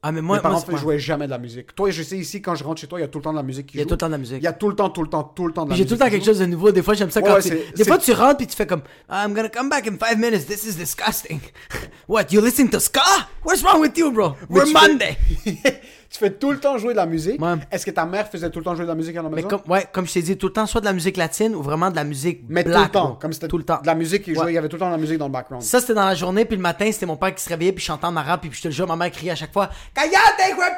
[0.00, 1.74] Ah, mais moi, Mes parents c'est- ne jouaient jamais de la musique.
[1.74, 3.32] Toi, je sais ici quand je rentre chez toi, il y a tout le temps
[3.32, 4.36] de la musique qui Il y a tout le temps de la musique.
[4.38, 5.78] Il y a tout le temps, tout le temps, tout le temps de la Puis
[5.78, 5.98] J'ai musique.
[5.98, 6.70] tout le temps quelque chose de nouveau.
[6.70, 7.48] Des fois, j'aime ça Ouais, quand ouais, tu...
[7.48, 9.96] c'est- Des c'est- fois, tu rentres puis tu fais comme I'm gonna come back in
[9.98, 10.46] five minutes.
[10.46, 11.40] This is disgusting.
[12.08, 12.26] What?
[12.30, 13.00] You listen to ska?
[13.44, 14.36] What's wrong with you, bro?
[14.48, 15.16] We're Monday.
[16.10, 17.40] tu fais tout le temps jouer de la musique.
[17.42, 17.54] Ouais.
[17.70, 19.36] Est-ce que ta mère faisait tout le temps jouer de la musique à la Mais
[19.36, 19.48] maison?
[19.48, 21.62] comme, ouais, comme je t'ai dit, tout le temps, soit de la musique latine ou
[21.62, 22.76] vraiment de la musique Mais black.
[22.76, 23.80] tout le temps, comme c'était tout le temps.
[23.82, 24.52] de la musique qui jouait, Ouais.
[24.52, 25.62] il y avait tout le temps de la musique dans le background.
[25.62, 27.84] Ça, c'était dans la journée, puis le matin, c'était mon père qui se réveillait, puis
[27.84, 30.12] chantait en arabe, puis je te le jure, ma mère criait à chaque fois Callate,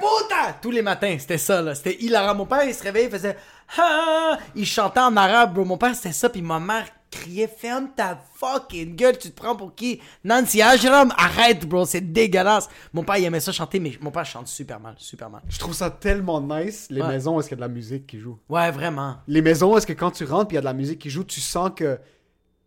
[0.01, 0.57] puta!
[0.61, 1.75] Tous les matins, c'était ça, là.
[1.75, 2.35] C'était hilarant.
[2.35, 3.37] Mon père, il se réveillait, il faisait
[3.79, 4.37] Ah!
[4.57, 5.65] Il chantait en arabe, bro.
[5.65, 9.57] Mon père, c'était ça, puis ma mère criait Ferme ta fucking gueule, tu te prends
[9.57, 10.01] pour qui?
[10.25, 12.69] Nancy Ajram, arrête, bro, c'est dégueulasse.
[12.93, 15.43] Mon père, il aimait ça chanter, mais mon père chante super mal, super mal.
[15.49, 17.09] Je trouve ça tellement nice, les Ouais.
[17.09, 18.39] maisons où est-ce qu'il y a de la musique qui joue?
[18.49, 19.17] Ouais, vraiment.
[19.27, 20.99] Les maisons où est-ce que quand tu rentres puis il y a de la musique
[21.01, 21.99] qui joue, tu sens que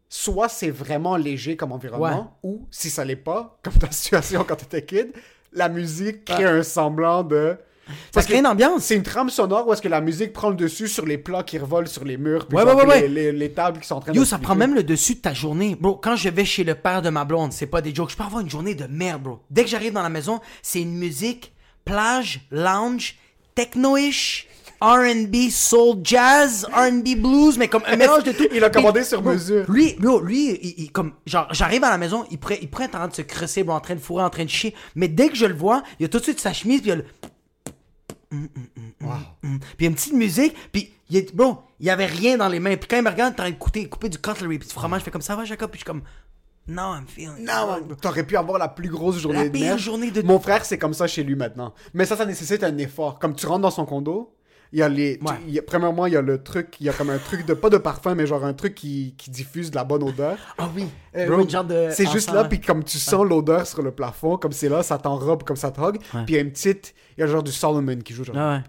[0.10, 4.56] soit c'est vraiment léger comme environnement, ou si ça l'est pas, comme ta situation quand
[4.58, 5.14] t'étais kid,
[5.54, 7.58] la musique crée un semblant de.
[8.14, 8.84] Ça crée une ambiance.
[8.84, 11.44] C'est une trame sonore où est-ce que la musique prend le dessus sur les plats
[11.44, 13.08] qui revolent sur les murs, puis Ouais, genre ouais, ouais, les, ouais.
[13.10, 14.18] les- les tables qui sont en train de.
[14.18, 15.76] Yo, ça prend même le dessus de ta journée.
[15.80, 18.12] Bro, quand je vais chez le père de ma blonde, c'est pas des jokes.
[18.12, 19.40] Je peux avoir une journée de merde, bro.
[19.50, 21.52] Dès que j'arrive dans la maison, c'est une musique
[21.86, 23.18] plage, lounge,
[23.56, 24.48] techno-ish,
[24.82, 28.46] R&B, soul, jazz, R&B, blues, mais comme un mélange de tout.
[28.54, 29.66] Il a commandé Puis, sur bro, mesure.
[29.70, 32.96] Lui, bro, lui, il, il- comme, genre, j'arrive à la maison, il pourrait, il être
[32.96, 34.74] en train de se crosser, bro, en train de fourrer, en train de chier.
[34.96, 36.94] Mais dès que je le vois, il a tout de suite sa chemise, puis il
[36.94, 37.06] a le...
[38.34, 39.08] Mm, Puis
[39.80, 42.48] il y a une petite musique, puis il est, bro, il y avait rien dans
[42.48, 42.76] les mains.
[42.78, 45.12] Puis quand il me regarde, train de couper, du cutlery, puis du fromage, je fais
[45.12, 46.02] comme ça va, Jacob, puis je suis comme,
[46.68, 49.80] no, I'm feeling Non, t'aurais pu avoir la plus grosse journée La de pire merde.
[49.80, 51.74] journée de- Mon frère, c'est comme ça chez lui maintenant.
[51.94, 53.20] Mais ça, ça nécessite un effort.
[53.20, 54.33] Comme tu rentres dans son condo,
[54.74, 55.18] il y a les.
[55.20, 55.34] tu- Ouais.
[55.48, 57.46] il y a- premièrement, il y a le truc, il y a comme un truc
[57.46, 57.54] de.
[57.54, 60.38] Pas de parfum, mais genre un truc qui, qui diffuse de la bonne odeur.
[60.58, 63.24] Ah oui, Euh, Bro, oui, une genre de c'est juste là, puis comme tu sens
[63.26, 66.00] l'odeur sur le plafond, comme c'est là, ça t'enrobe, comme ça te rogue.
[66.00, 66.94] Puis il y a une petite.
[67.18, 68.62] Il y a genre du Solomon qui joue, genre, Ah ouais.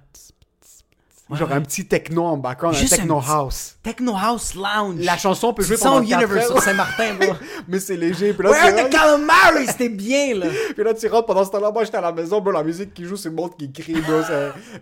[1.33, 3.77] Genre un petit techno en background, Juste un un techno petit- house.
[3.83, 5.01] Techno House Lounge.
[5.05, 7.33] La chanson peut jouer pendant 4 Universe sur heures, Saint-Martin, bro.
[7.67, 8.35] mais c'est léger.
[8.35, 9.67] Puis là, Where the calamari?
[9.67, 10.47] C'était bien, là.
[10.75, 12.93] Puis là, tu rentres pendant ce temps-là, moi j'étais à la maison, bro, la musique
[12.93, 14.21] qui joue, c'est le monde qui crie, bro.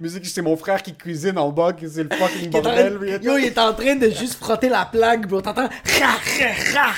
[0.01, 3.21] Musique, c'est mon frère qui cuisine en bas, qui- c'est le fucking bordel.
[3.23, 5.41] Yo, il est en train de juste frotter la plaque, bro.
[5.41, 5.69] T'entends?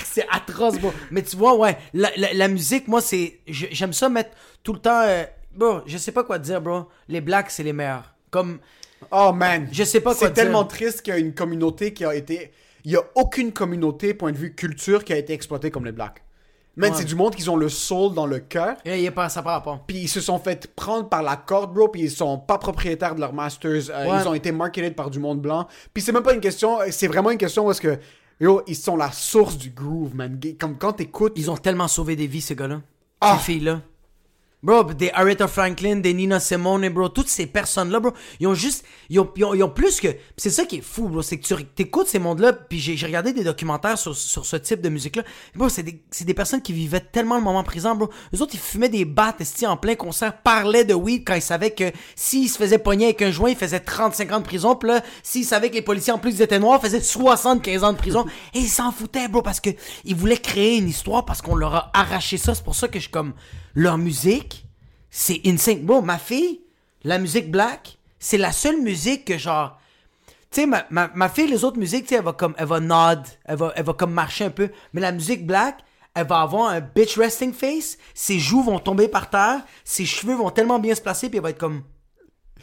[0.05, 0.93] C'est atroce, bro.
[1.11, 3.41] Mais tu vois, ouais, la, la, la musique, moi, c'est.
[3.47, 4.31] J'aime ça mettre
[4.63, 5.03] tout le temps.
[5.03, 5.25] euh,
[5.57, 6.89] Bro, je sais pas quoi te dire, bro.
[7.09, 8.13] Les blacks, c'est les meilleurs.
[8.31, 8.59] Comme.
[9.17, 9.69] Oh man.
[9.71, 12.51] Je sais pas quoi C'est tellement triste qu'il y a une communauté qui a été.
[12.85, 15.93] Il y a aucune communauté, point de vue culture, qui a été exploitée comme les
[15.93, 16.23] blacks.
[16.77, 16.99] Man, Ouais.
[16.99, 18.77] c'est du monde qui ont le soul dans le cœur.
[18.85, 19.81] Eh, il est pas, ça part pas.
[19.87, 23.15] Puis ils se sont fait prendre par la corde, bro, puis ils sont pas propriétaires
[23.15, 23.91] de leurs masters.
[23.91, 24.19] Euh, Ouais.
[24.21, 25.69] Ils ont été marketed par du monde blanc.
[25.95, 27.97] Puis c'est même pas une question, c'est vraiment une question est-ce que,
[28.41, 30.39] yo, ils sont la source du groove, man.
[30.59, 32.81] Comme quand t'écoutes, Ils ont tellement sauvé des vies, ces gars-là.
[33.21, 33.37] Ah.
[33.39, 33.81] Ces filles-là.
[34.65, 38.87] Bro, des Aretha Franklin, des Nina Simone, bro, toutes ces personnes-là, bro, ils ont juste,
[39.11, 41.39] ils ont, ils ont, ils ont plus que, c'est ça qui est fou, bro, c'est
[41.39, 44.89] que tu écoutes ces mondes-là, puis j'ai regardé des documentaires sur, sur ce type de
[44.89, 45.23] musique-là,
[45.55, 48.09] bro, c'est des, c'est des personnes qui vivaient tellement le moment présent, bro.
[48.35, 51.73] Eux autres, ils fumaient des battes, en plein concert, parlaient de weed quand ils savaient
[51.73, 54.89] que s'ils se faisaient pogner avec un joint, ils faisaient 35 ans de prison, puis
[54.89, 57.99] là, s'ils savaient que les policiers, en plus, ils étaient noirs, faisaient 75 ans de
[57.99, 58.25] prison,
[58.55, 59.69] et ils s'en foutaient, bro, parce que
[60.07, 62.95] ils voulaient créer une histoire, parce qu'on leur a arraché ça, c'est pour ça que
[62.95, 63.35] je suis comme,
[63.75, 64.67] leur musique,
[65.11, 65.85] c'est insane.
[65.85, 66.61] Bro, ma fille,
[67.03, 69.79] la musique black, c'est la seule musique que genre.
[70.51, 72.55] Tu sais, ma, ma, ma fille, les autres musiques, tu sais, elle va comme.
[72.59, 74.71] Elle va nod, elle va, elle va comme marcher un peu.
[74.93, 75.85] Mais la musique black,
[76.15, 77.99] elle va avoir un bitch resting face.
[78.15, 79.63] Ses joues vont tomber par terre.
[79.85, 81.83] Ses cheveux vont tellement bien se placer, puis elle va être comme.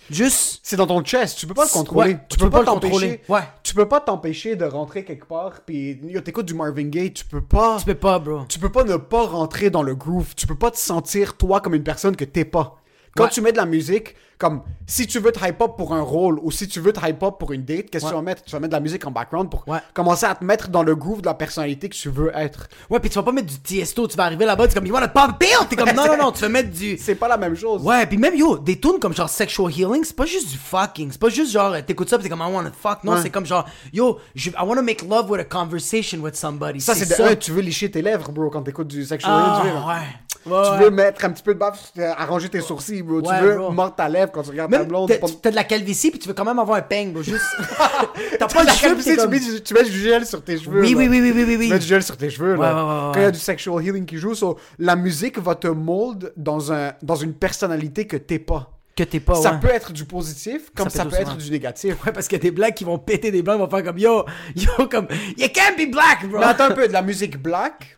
[0.09, 0.59] Juste.
[0.63, 2.13] c'est dans ton chest, tu peux pas le contrôler.
[2.13, 3.21] Ouais, tu peux pas le t'empêcher.
[3.29, 3.41] Ouais.
[3.63, 7.41] Tu peux pas t'empêcher de rentrer quelque part, puis t'écoutes du Marvin Gaye, tu peux
[7.41, 7.77] pas.
[7.79, 8.41] Tu peux pas, bro.
[8.49, 10.33] tu peux pas ne pas rentrer dans le groove.
[10.35, 12.77] Tu peux pas te sentir toi comme une personne que t'es pas.
[13.15, 13.29] Quand Ouais.
[13.29, 16.39] tu mets de la musique, comme si tu veux te hype up pour un rôle
[16.41, 18.11] ou si tu veux te hype up pour une date, qu'est-ce que Ouais.
[18.11, 18.43] tu vas mettre?
[18.43, 19.77] Tu vas mettre de la musique en background pour Ouais.
[19.93, 22.67] commencer à te mettre dans le groove de la personnalité que tu veux être.
[22.89, 24.85] Ouais, puis tu vas pas mettre du tiesto, tu vas arriver là-bas, tu es comme,
[24.87, 25.49] you wanna pop a pill?
[25.69, 26.97] T'es comme, non, non, non, tu vas mettre du.
[26.97, 27.83] C'est pas la même chose.
[27.83, 31.11] Ouais, puis même yo, des tunes comme genre sexual healing, c'est pas juste du fucking,
[31.11, 33.19] c'est pas juste genre t'écoutes ça pis t'es comme I wanna fuck, non, Ouais.
[33.21, 36.81] c'est comme genre yo, je, I wanna make love with a conversation with somebody.
[36.81, 37.27] Ça, c'est de ça.
[37.29, 39.87] un, tu veux licher tes lèvres, bro, quand t'écoutes du sexual Ah, healing, tu veux,
[39.87, 39.95] ouais.
[40.43, 40.91] Tu veux ouais.
[40.91, 43.19] mettre un petit peu de baffe, arranger tes sourcils, bro.
[43.21, 43.71] Ouais, tu veux bro.
[43.71, 45.09] mordre ta lèvre quand tu regardes ta Même blonde.
[45.09, 47.43] t'as pas- de la calvitie puis tu veux quand même avoir un peigne, bro, juste.
[48.39, 50.81] T'as pas de sais, t'es tu, mets du, tu mets du gel sur tes cheveux.
[50.81, 50.97] Oui, là.
[50.97, 51.67] oui, oui, oui, oui.
[51.67, 52.55] Tu mets du gel sur tes cheveux.
[52.55, 53.11] là.
[53.13, 56.33] Quand il y a du sexual healing qui joue, so, la musique va te mold
[56.35, 58.71] dans, un, dans une personnalité que t'es pas.
[58.95, 59.59] Que t'es pas, ça ouais.
[59.61, 61.95] peut être du positif, comme Ça ça, peut peut être du négatif.
[62.05, 63.85] Ouais, parce qu'il y a des blacks qui vont péter des blancs, ils vont faire
[63.85, 64.25] comme yo,
[64.55, 66.39] yo, comme, you can't be black, bro.
[66.39, 67.97] Mais attends un peu, de la musique black,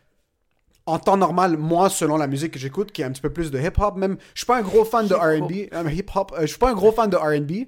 [0.86, 3.52] en temps normal, moi, selon la musique que j'écoute, qui est un petit peu plus
[3.52, 5.14] de hip-hop, même, je suis pas un gros fan de.
[5.16, 7.68] R&B, euh, hip-hop, euh, je suis pas un gros fan de R&B.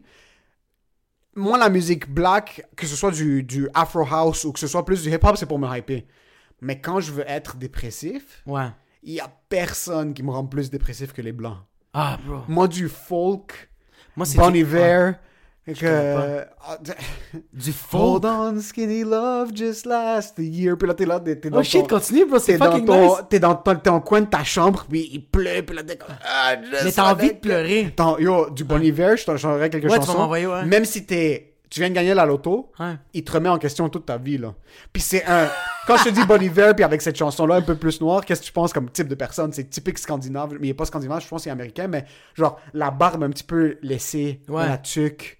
[1.38, 4.86] Moi, la musique black, que ce soit du, du Afro House ou que ce soit
[4.86, 6.02] plus du hip-hop, c'est pour me hyper.
[6.62, 8.70] Mais quand je veux être dépressif, Ouais.
[9.04, 11.58] il y a personne qui me rend plus dépressif que les blancs.
[11.94, 12.40] Ah, bro.
[12.48, 13.70] Moi, du folk,
[14.16, 15.12] Moi, Bon du- Iver,
[15.74, 16.46] que...
[16.64, 16.78] ah,
[17.54, 18.24] Du folk.
[18.24, 20.78] Hold on, skinny love, just last a year.
[20.78, 22.72] Puis là, t'es là, t'es t'es dans Oh shit, ton- continue, bro, c'est T'es dans,
[22.72, 23.24] fucking ton, nice.
[23.30, 25.96] t'es dans, ton- t'es en coin de ta chambre, puis il pleut, puis là, t'es
[25.98, 26.16] comme...
[26.24, 27.94] Ah, Mais t'as envie de pleurer.
[28.20, 30.18] Yo, du Bon Hiver, je t'en changerais quelques Ouais, tu vas chansons.
[30.20, 30.66] m'envoyer, ouais.
[30.66, 31.52] Même si t'es...
[31.68, 32.94] Tu viens de gagner la loto, Ouais.
[33.14, 34.54] il te remet en question toute ta vie, là.
[34.94, 35.50] Puis c'est un...
[35.88, 38.42] Quand je te dis Bon Hiver, puis avec cette chanson-là un peu plus noire, qu'est-ce
[38.42, 39.52] que tu penses comme type de personne?
[39.52, 42.60] C'est typique scandinave, mais il est pas scandinave, je pense qu'il est américain, mais genre
[42.74, 44.68] la barbe un petit peu laissée, Ouais.
[44.70, 45.40] la tuque,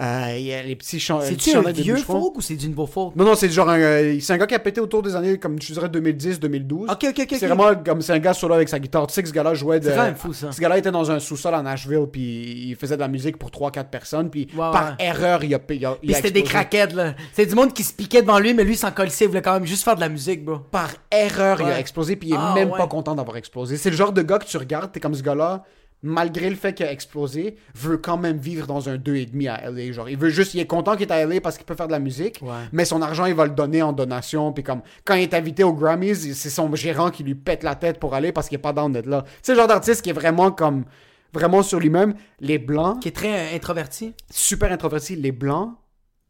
[0.00, 1.20] Euh, il y a les petits chants.
[1.20, 3.14] C'est-tu un vieux folk ou c'est du nouveau folk?
[3.14, 5.36] Non, non, c'est genre un, euh, c'est un gars qui a pété autour des années,
[5.38, 6.88] comme je dirais 2010, 2012.
[6.90, 7.36] Ok, ok, ok.
[7.38, 9.06] C'est vraiment comme c'est un gars solo avec sa guitare.
[9.06, 9.90] Tu sais que ce gars-là jouait de.
[9.90, 10.50] C'est quand même fou, ça.
[10.50, 13.50] Ce gars-là était dans un sous-sol à Nashville, puis il faisait de la musique pour
[13.50, 15.06] 3-4 personnes, puis par ouais.
[15.06, 15.58] erreur, il a.
[15.68, 17.14] Il a, Puis c'était des craquettes, là.
[17.34, 19.54] C'était du monde qui se piquait devant lui, mais lui, s'en colissait, il voulait quand
[19.54, 20.58] même juste faire de la musique, bro.
[20.70, 22.78] Par erreur, il a explosé, puis il est Ah, même ouais.
[22.78, 23.76] pas content d'avoir explosé.
[23.76, 25.64] C'est le genre de gars que tu regardes, t'es comme ce gars-là,
[26.02, 29.92] malgré le fait qu'il a explosé, veut quand même vivre dans un 2,5 à LA.
[29.92, 31.86] Genre, il veut juste, il est content qu'il est à LA parce qu'il peut faire
[31.86, 32.50] de la musique, Ouais.
[32.72, 34.52] mais son argent, il va le donner en donation.
[34.52, 37.74] Puis comme, quand il est invité aux Grammys, c'est son gérant qui lui pète la
[37.76, 39.24] tête pour aller parce qu'il est pas down d'être là.
[39.42, 40.84] C'est le genre d'artiste qui est vraiment comme,
[41.32, 42.14] vraiment sur lui-même.
[42.40, 44.12] Les Blancs, Qui est très euh, introverti.
[44.30, 45.74] super introvertis, les Blancs,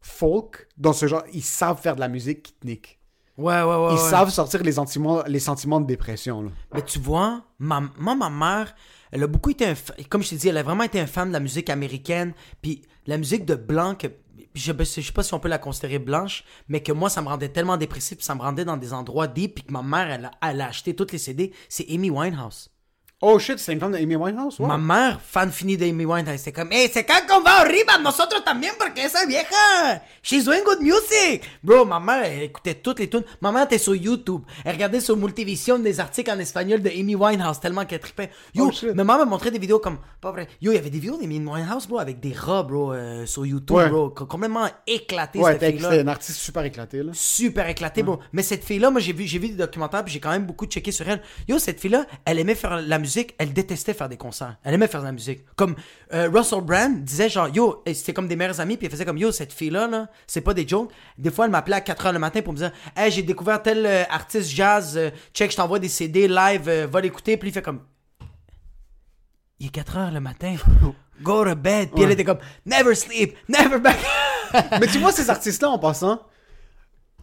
[0.01, 2.99] folk, dans ce genre, ils savent faire de la musique qui te nique.
[3.37, 3.87] Ouais, ouais, ouais.
[3.93, 4.09] Ils ouais.
[4.09, 6.43] savent sortir les sentiments, les sentiments de dépression.
[6.43, 6.49] Là.
[6.75, 8.75] Mais tu vois, ma, moi, ma mère,
[9.13, 9.75] elle a beaucoup été un
[10.09, 12.33] Comme je t'ai dit, elle a vraiment été un fan de la musique américaine.
[12.63, 13.95] Puis la musique de blanc,
[14.55, 17.27] je, je sais pas si on peut la considérer blanche, mais que moi, ça me
[17.27, 20.09] rendait tellement dépressif, puis ça me rendait dans des endroits deep, puis que ma mère,
[20.09, 21.53] elle elle a acheté toutes les CD.
[21.69, 22.72] C'est Amy Winehouse.
[23.25, 24.59] Oh shit, c'est une femme d'Amy Winehouse?
[24.59, 24.67] Wow.
[24.67, 27.97] Ma mère, fan fini de Amy Winehouse, c'est comme, hey, c'est quand qu'on va arriba,
[28.03, 31.41] nosotros también, porque esa vieja, she's doing good music.
[31.63, 33.23] Bro, ma mère, elle écoutait toutes les tunes.
[33.39, 34.41] Ma mère était sur YouTube.
[34.65, 38.29] Elle regardait sur Multivision des articles en espagnol de Amy Winehouse, tellement qu'elle trippait.
[38.53, 40.49] Yo, Oh, ma mère me montrait des vidéos comme, pas vrai.
[40.61, 43.45] Yo, il y avait des vidéos d'Amy Winehouse, bro, avec des rats, bro, euh, sur
[43.45, 43.87] YouTube, Ouais.
[43.89, 47.11] bro, co- complètement éclaté, Ouais, cette fille-là c'est un artiste super éclaté, là.
[47.13, 48.19] super éclaté, bro.
[48.33, 50.65] Mais cette fille-là, moi, j'ai vu, j'ai vu des documentaires, puis j'ai quand même beaucoup
[50.65, 51.21] checké sur elle.
[51.47, 54.57] Yo, cette fille-là, elle aimait faire la musique, elle détestait faire des concerts.
[54.63, 55.41] Elle aimait faire de la musique.
[55.55, 55.75] Comme
[56.13, 59.05] euh, Russell Brand disait, genre, yo, et c'était comme des meilleurs amis, puis elle faisait
[59.05, 60.91] comme, yo, cette fille-là, là, c'est pas des jokes.
[61.17, 63.61] Des fois, elle m'appelait à 4 h le matin pour me dire, hey, j'ai découvert
[63.61, 67.51] tel euh, artiste jazz, euh, check, je t'envoie des CD live, va l'écouter, puis il
[67.51, 67.81] fait comme,
[69.59, 70.55] il est 4 h le matin.
[71.21, 71.91] Go to bed.
[71.93, 73.97] Puis elle était comme, never sleep, never back.
[74.79, 76.19] Mais tu vois, ces artistes-là, en passant,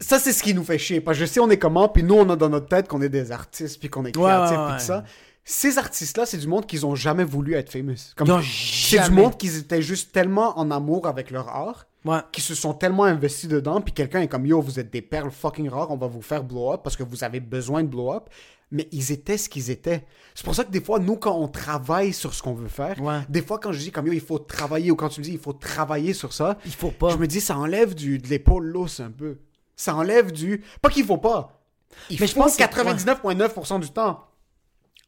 [0.01, 1.01] ça, c'est ce qui nous fait chier.
[1.01, 3.03] Parce que je sais, on est comment, puis nous, on a dans notre tête qu'on
[3.03, 4.79] est des artistes, puis qu'on est créatifs, ouais, puis ouais.
[4.79, 5.05] tout ça.
[5.45, 7.95] Ces artistes-là, c'est du monde qu'ils ont jamais voulu être famous.
[8.17, 12.21] Comme, c'est du monde qui étaient juste tellement en amour avec leur art, Ouais.
[12.33, 15.31] qui se sont tellement investis dedans, puis quelqu'un est comme, yo, vous êtes des perles
[15.31, 18.13] fucking rares, on va vous faire blow up parce que vous avez besoin de blow
[18.13, 18.29] up.
[18.73, 20.07] Mais ils étaient ce qu'ils étaient.
[20.33, 23.03] C'est pour ça que des fois, nous, quand on travaille sur ce qu'on veut faire,
[23.03, 23.19] Ouais.
[23.29, 25.33] des fois, quand je dis comme yo, il faut travailler, ou quand tu me dis
[25.33, 27.11] il faut travailler sur ça, Il faut pas.
[27.11, 29.39] je me dis, ça enlève du, de l'épaule lousse un peu.
[29.75, 30.63] Ça enlève du.
[30.81, 31.61] Pas qu'il faut pas.
[32.11, 34.25] Il Mais je faut pense que- 99,9% du temps.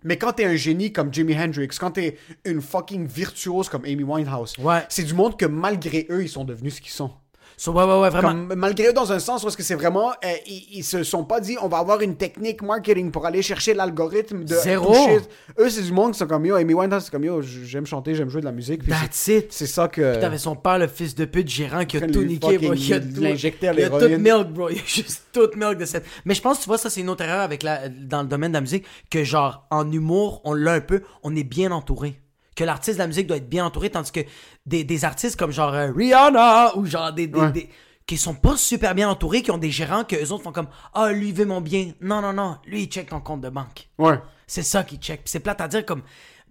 [0.04, 4.02] Mais quand t'es un génie comme Jimi Hendrix, quand t'es une fucking virtuose comme Amy
[4.02, 4.82] Winehouse, Ouais.
[4.88, 7.10] c'est du monde que malgré eux, ils sont devenus ce qu'ils sont.
[7.56, 8.28] So, ouais, ouais, ouais, vraiment.
[8.28, 10.10] Comme, malgré eux, dans un sens, parce que c'est vraiment.
[10.24, 13.42] euh, ils, ils se sont pas dit, on va avoir une technique marketing pour aller
[13.42, 14.54] chercher l'algorithme de.
[14.54, 14.92] Zéro.
[14.92, 15.20] toucher.
[15.58, 16.56] Eux, c'est du monde qui sont comme yo.
[16.56, 18.82] Amy Winehouse, c'est comme yo, j'aime chanter, j'aime jouer de la musique.
[18.82, 19.52] puis That's c'est- it.
[19.52, 20.20] C'est ça que.
[20.20, 22.74] T'avais son père, le fils de pute gérant, qui a tout niqué, bro.
[22.74, 24.68] Il a tout, l'injecter à il a tout milk, bro.
[24.70, 26.04] Il a juste tout milk de cette.
[26.24, 28.52] Mais je pense, tu vois, ça, c'est une autre erreur avec la, dans le domaine
[28.52, 32.21] de la musique, que genre, en humour, on l'a un peu, on est bien entouré.
[32.54, 34.20] Que l'artiste de la musique doit être bien entouré, tandis que
[34.66, 37.52] des, des artistes comme genre euh, Rihanna, ou genre des, des, Ouais.
[37.52, 37.68] des-
[38.06, 40.68] qui sont pas super bien entourés, qui ont des gérants que eux autres font comme,
[40.92, 41.92] ah, lui, veut mon bien.
[42.00, 42.58] Non, non, non.
[42.66, 43.88] Lui, il check ton compte de banque.
[43.96, 44.18] Ouais.
[44.46, 45.22] C'est ça qui check.
[45.24, 46.02] C'est plate à dire comme.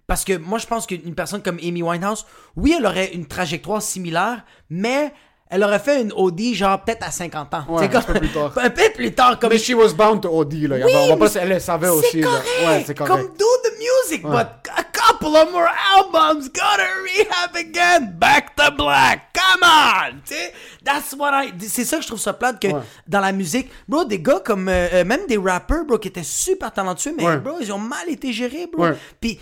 [0.06, 3.80] Parce que moi, je pense qu'une personne comme Amy Winehouse, oui, elle aurait une trajectoire
[3.82, 5.12] similaire, mais
[5.54, 7.64] elle aurait fait une OD genre peut-être à 50 ans.
[7.68, 8.52] Ouais, C'est un peu plus tard.
[8.56, 9.50] Un peu plus tard, comme.
[9.50, 10.76] Mais she was bound to OD, là.
[10.82, 12.22] Oui, on va pas, mais elle le savait aussi.
[12.22, 12.28] Là.
[12.28, 12.46] correct.
[12.66, 13.12] Ouais, c'est correct.
[13.12, 18.70] Comme do the music, but a couple of more albums, gotta rehab again, back to
[18.70, 20.20] black, come on.
[20.82, 21.52] That's what I.
[21.68, 22.68] C'est ça que je trouve ça plate que
[23.06, 26.22] dans la musique, bro, des gars comme euh, euh, même des rappers, bro, qui étaient
[26.22, 28.86] super talentueux, mais bro, ils ont mal été gérés, bro.
[29.20, 29.38] Puis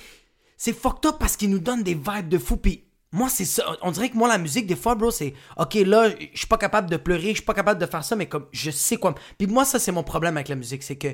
[0.57, 2.57] c'est fucked up parce qu'ils nous donnent des vibes de fou.
[2.57, 3.65] Puis moi, c'est ça.
[3.83, 6.59] On dirait que moi, la musique, des fois, bro, c'est OK, là, je suis pas
[6.59, 9.15] capable de pleurer, je suis pas capable de faire ça, mais comme je sais quoi.
[9.39, 10.83] Puis moi, ça, c'est mon problème avec la musique.
[10.83, 11.09] C'est que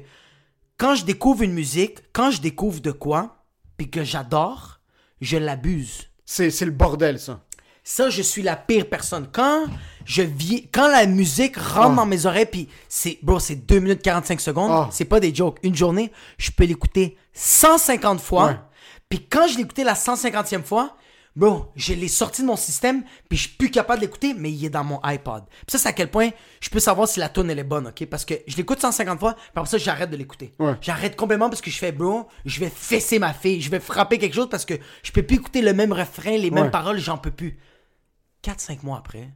[0.78, 3.44] quand je découvre une musique, quand je découvre de quoi,
[3.78, 4.80] puis que j'adore,
[5.20, 6.08] je l'abuse.
[6.24, 7.40] C'est c'est le bordel, ça.
[7.88, 9.28] Ça, je suis la pire personne.
[9.32, 9.64] Quand
[10.04, 11.94] je vis, quand la musique rentre Ouais.
[11.96, 14.88] dans mes oreilles, puis c'est, bro, c'est 2 minutes 45 secondes, Ah.
[14.90, 15.58] c'est pas des jokes.
[15.62, 18.46] Une journée, je peux l'écouter 150 fois.
[18.46, 18.56] Ouais.
[19.08, 20.96] Puis quand je écouté la 150e fois,
[21.36, 24.50] bro, je l'ai sorti de mon système, puis je suis plus capable de l'écouter, mais
[24.50, 25.44] il est dans mon iPod.
[25.48, 27.86] Puis ça, c'est à quel point je peux savoir si la tune elle est bonne,
[27.88, 28.06] ok?
[28.06, 30.54] Parce que je l'écoute 150 fois, puis après ça, j'arrête de l'écouter.
[30.58, 30.74] Ouais.
[30.80, 34.18] J'arrête complètement parce que je fais, bro, je vais fesser ma fille, je vais frapper
[34.18, 36.70] quelque chose parce que je peux plus écouter le même refrain, les mêmes Ouais.
[36.70, 37.58] paroles, j'en peux plus.
[38.42, 39.28] 4-5 mois après,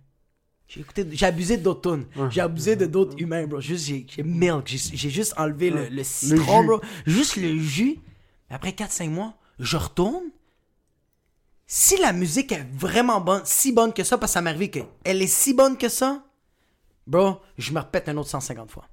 [0.68, 2.06] j'ai écouté, j'ai abusé d'autres tunes.
[2.30, 3.60] J'ai abusé de d'autres humains, bro.
[3.60, 6.80] Juste, j'ai, j'ai milk, j'ai, juste enlevé le, le citron, bro.
[7.06, 7.98] Juste le jus.
[8.48, 10.22] Après 4-5 mois, je retourne.
[11.72, 14.70] Si la musique est vraiment bonne, si bonne que ça, parce que ça m'est arrivé
[14.70, 16.20] qu'elle est si bonne que ça,
[17.06, 18.86] bro, je me répète un autre 150 fois.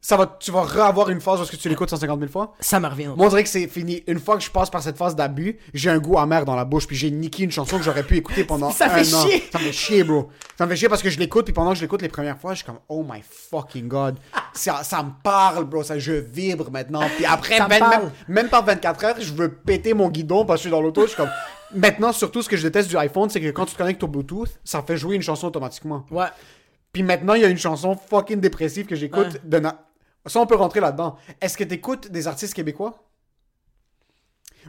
[0.00, 2.54] Ça va, tu vas re-avoir une phase lorsque tu l'écoutes 150 000 fois?
[2.60, 3.10] Ça me revient.
[3.16, 4.02] Moi, on dirait que c'est fini.
[4.06, 6.64] Une fois que je passe par cette phase d'abus, j'ai un goût amer dans la
[6.64, 9.26] bouche, puis j'ai niqué une chanson que j'aurais pu écouter pendant Ça un fait an.
[9.26, 9.48] chier.
[9.52, 10.30] Ça me fait chier, bro.
[10.56, 12.38] Ça me fait chier parce que je l'écoute, puis pendant que je l'écoute les premières
[12.38, 14.16] fois, je suis comme, oh my fucking god.
[14.54, 15.82] Ça, ça me parle, bro.
[15.82, 17.02] Ça, je vibre maintenant.
[17.16, 18.02] Puis après, Ça me même, parle.
[18.04, 20.80] même, même pas 24 heures, je veux péter mon guidon parce que je suis dans
[20.82, 21.02] l'auto.
[21.02, 21.30] Je suis comme,
[21.72, 24.08] maintenant, surtout, ce que je déteste du iPhone, c'est que quand tu te connectes au
[24.08, 26.04] Bluetooth, ça fait jouer une chanson automatiquement.
[26.10, 26.26] Ouais.
[26.92, 29.40] Puis maintenant, il y a une chanson fucking dépressive que j'écoute Ouais.
[29.44, 29.86] de na-
[30.26, 31.16] Ça, on peut rentrer là-dedans.
[31.40, 33.02] Est-ce que t'écoutes des artistes québécois?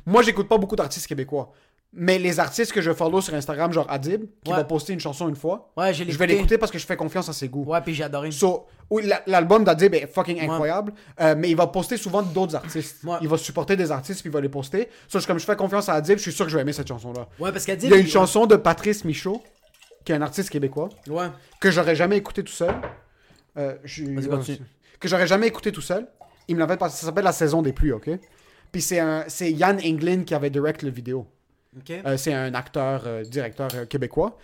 [0.05, 1.53] Moi, j'écoute pas beaucoup d'artistes québécois.
[1.97, 4.57] Mais les artistes que je follow sur Instagram, genre Adib, qui Ouais.
[4.57, 7.29] va poster une chanson une fois, Ouais, je vais l'écouter parce que je fais confiance
[7.29, 7.63] à ses goûts.
[7.63, 8.31] Ouais, puis j'ai adoré.
[8.31, 12.53] So, oui, la- l'album d'Adib est fucking incroyable, euh, mais il va poster souvent d'autres
[12.55, 13.01] artistes.
[13.05, 13.15] Ouais.
[13.21, 14.89] Il va supporter des artistes puis il va les poster.
[15.07, 16.73] So, je- comme je fais confiance à Adib, je suis sûr que je vais aimer
[16.73, 17.27] cette chanson-là.
[17.39, 17.73] Ouais, parce dit.
[17.85, 19.41] Il y a une chanson de Patrice Michaud,
[20.03, 21.27] qui est un artiste québécois Ouais.
[21.61, 22.75] que j'aurais jamais écouté tout seul.
[23.57, 24.03] Euh, je-
[24.99, 26.07] que j'aurais jamais écouté tout seul.
[26.49, 26.97] Il me l'avait passé.
[26.97, 28.09] Ça s'appelle La saison des pluies, ok?
[28.71, 31.25] Puis c'est un- c'est Yann Englin qui avait direct le vidéo.
[31.77, 31.91] Ok.
[32.05, 34.37] Euh, c'est un acteur, euh, directeur euh, québécois.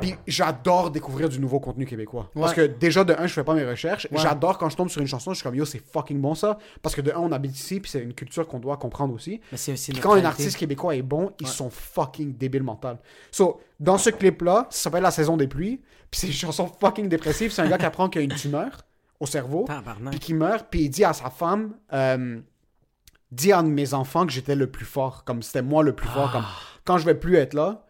[0.00, 2.28] Puis j'adore découvrir du nouveau contenu québécois.
[2.34, 4.08] Parce que déjà, de un, je fais pas mes recherches.
[4.10, 6.58] J'adore quand je tombe sur une chanson, je suis comme yo, c'est fucking bon ça.
[6.82, 9.40] Parce que de un, on habite ici, puis c'est une culture qu'on doit comprendre aussi.
[9.52, 12.98] Mais c'est aussi quand un artiste québécois est bon, ils sont fucking débiles mental.
[13.30, 15.80] So, dans ce clip-là, ça s'appelle La saison des pluies.
[16.10, 17.52] Puis c'est une chanson fucking dépressive.
[17.52, 18.80] C'est un gars qui apprend qu'il a une tumeur
[19.20, 19.64] au cerveau.
[20.10, 20.66] Puis qui meurt.
[20.70, 21.74] Puis il dit à sa femme
[23.30, 25.24] Dis à mes enfants que j'étais le plus fort.
[25.24, 26.30] Comme c'était moi le plus fort.
[26.32, 26.44] Comme
[26.84, 27.86] quand je vais plus être là,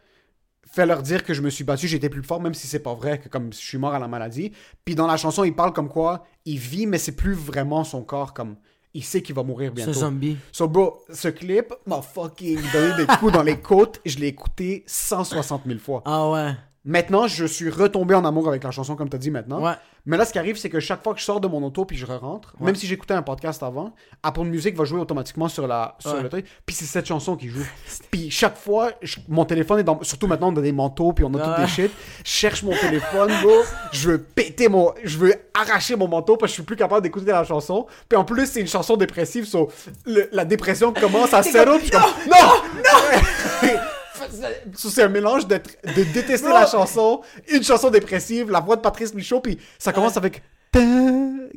[0.66, 2.94] fais leur dire que je me suis battu, j'étais plus fort, même si c'est pas
[2.94, 4.52] vrai, que comme je suis mort à la maladie.
[4.84, 8.02] Puis dans la chanson, il parle comme quoi il vit, mais c'est plus vraiment son
[8.02, 8.34] corps.
[8.34, 8.56] Comme
[8.94, 9.92] il sait qu'il va mourir bientôt.
[9.92, 10.36] zombie.
[10.52, 14.00] So, bro, ce clip m'a fucking donné des coups dans les côtes.
[14.04, 16.02] Je l'ai écouté 160 000 fois.
[16.04, 16.52] Ah ouais.
[16.86, 19.62] Maintenant, je suis retombé en amour avec la chanson, comme tu as dit maintenant.
[19.64, 19.72] Ouais.
[20.06, 21.86] Mais là, ce qui arrive, c'est que chaque fois que je sors de mon auto
[21.86, 25.66] puis je rentre, même si j'écoutais un podcast avant, Apple Music va jouer automatiquement sur,
[25.66, 26.22] la, sur Ouais.
[26.22, 26.46] le truc.
[26.66, 27.64] Puis c'est cette chanson qui joue.
[28.10, 30.02] Puis chaque fois, je- mon téléphone est dans.
[30.02, 31.90] Surtout maintenant, on a des manteaux puis on a toutes des shit.
[32.22, 33.62] Je cherche mon téléphone, bro.
[33.92, 34.92] Je veux péter mon.
[35.04, 37.86] Je veux arracher mon manteau parce que je suis plus capable d'écouter la chanson.
[38.06, 39.46] Puis en plus, c'est une chanson dépressive.
[39.46, 39.70] So,
[40.04, 41.78] le- la dépression commence à settle.
[41.78, 43.70] puis je suis comme, non!
[44.76, 49.40] C'est un mélange de détester la chanson, une chanson dépressive, la voix de Patrice Michaud,
[49.40, 50.42] puis ça commence avec.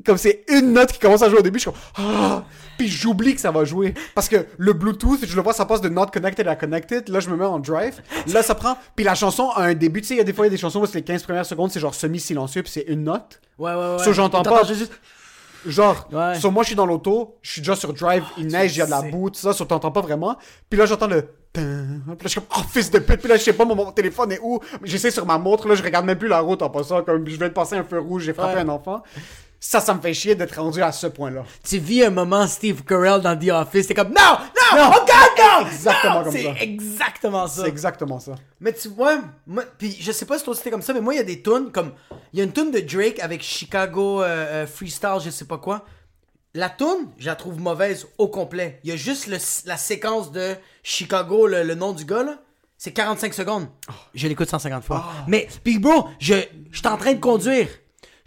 [0.06, 1.80] Comme c'est une note qui commence à jouer au début, je suis comme.
[1.97, 2.43] Ah!
[2.77, 3.95] Puis j'oublie que ça va jouer.
[4.13, 7.10] Parce que le Bluetooth, je le vois, ça passe de not connected à connected.
[7.10, 7.99] Là, je me mets en drive.
[8.32, 8.77] Là, ça prend.
[8.95, 10.01] Puis la chanson a un début.
[10.01, 11.03] Tu sais, il y a des fois, il y a des chansons où c'est les
[11.03, 13.41] 15 premières secondes, c'est genre semi-silencieux, puis c'est une note.
[13.58, 14.03] Ouais, ouais, ouais.
[14.03, 14.63] Ça, j'entends pas.
[14.65, 14.91] juste-
[15.69, 16.36] Genre, Ouais.
[16.39, 18.82] sur moi, je suis dans l'auto, je suis déjà sur drive, il neige, il y
[18.82, 20.36] a de la boue, tout ça, ça t'entends pas vraiment.
[20.69, 21.23] Puis là, j'entends le.
[21.53, 23.19] Puis là, je suis comme, oh, fils de pute.
[23.19, 24.60] Puis là, je sais pas, mon, mon téléphone est où.
[24.84, 27.36] J'essaie sur ma montre, là, je regarde même plus la route en passant, comme je
[27.36, 28.62] viens de passer un feu rouge, j'ai frappé Ouais.
[28.62, 29.01] un enfant.
[29.60, 31.43] Ça, ça me fait chier d'être rendu à ce point-là.
[31.67, 34.38] Tu vis un moment Steve Carell dans The Office, t'es comme non,
[34.78, 35.67] non, oh god, non!
[35.67, 36.24] Exactement non!
[36.26, 36.54] comme C'est ça.
[36.62, 37.62] exactement ça.
[37.63, 38.36] C'est exactement ça.
[38.60, 41.13] Mais tu vois, moi, puis je sais pas si toi c'était comme ça, mais moi
[41.15, 41.93] il y a des tunes comme
[42.34, 44.26] il y a une tune de Drake avec Chicago euh,
[44.63, 45.84] euh, Freestyle, je sais pas quoi.
[46.54, 48.80] La tune, je la trouve mauvaise au complet.
[48.84, 52.38] Il y a juste le- la séquence de Chicago, le, le nom du gars là.
[52.78, 53.67] C'est 45 secondes.
[54.13, 55.04] Je l'écoute 150 fois.
[55.28, 56.36] Mais, puis bro, je,
[56.70, 57.67] je suis en train de conduire.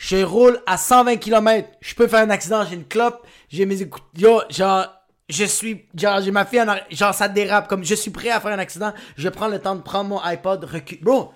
[0.01, 1.69] Je roule à 120 km.
[1.83, 2.65] Je peux faire un accident.
[2.65, 3.27] J'ai une clope.
[3.51, 4.03] J'ai mes écoutes.
[4.17, 4.87] Yo, genre,
[5.29, 5.85] je suis.
[5.95, 6.87] Genre, j'ai ma fille en arrière.
[6.91, 7.69] Genre, ça dérape.
[7.69, 8.95] Comme je suis prêt à faire un accident.
[9.19, 11.01] Je prends le temps de prendre mon iPod, recul.
[11.03, 11.35] Bro,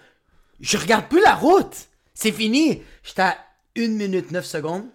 [0.61, 1.77] je regarde plus la route.
[2.15, 2.83] C'est fini.
[3.03, 3.37] J'étais à
[3.77, 4.87] 1 minute 9 secondes.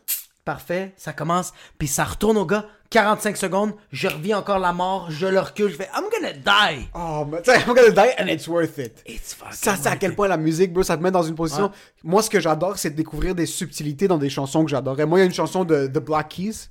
[0.46, 0.96] Parfait.
[0.98, 1.54] Ça commence.
[1.78, 2.66] Puis ça retourne au gars.
[2.90, 3.74] 45 secondes.
[3.92, 5.08] Je reviens encore la mort.
[5.10, 5.70] Je le recule.
[5.70, 6.88] Je fais I'm gonna die.
[6.96, 9.04] Oh, mais tu sais, I'm gonna die and it's worth it.
[9.08, 11.36] It's fucking Ça, c'est à quel point la musique, bro, ça te met dans une
[11.36, 11.72] position.
[12.04, 15.06] Moi, ce que j'adore, c'est de découvrir des subtilités dans des chansons que j'adorais.
[15.06, 16.70] Moi, il y a une chanson de The Black Keys,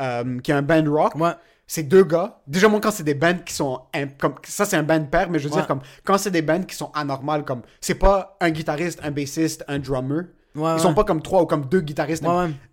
[0.00, 1.14] euh, qui est un band rock.
[1.16, 1.32] Ouais.
[1.66, 2.38] C'est deux gars.
[2.46, 3.80] Déjà, moi, quand c'est des bands qui sont.
[4.18, 5.58] comme, ça, c'est un band pair, mais je veux Ouais.
[5.60, 5.80] dire, comme.
[6.04, 7.62] Quand c'est des bands qui sont anormales, comme.
[7.80, 10.26] C'est pas un guitariste, un bassiste, un drummer.
[10.54, 12.24] Ouais, ils sont pas comme trois ou comme deux guitaristes.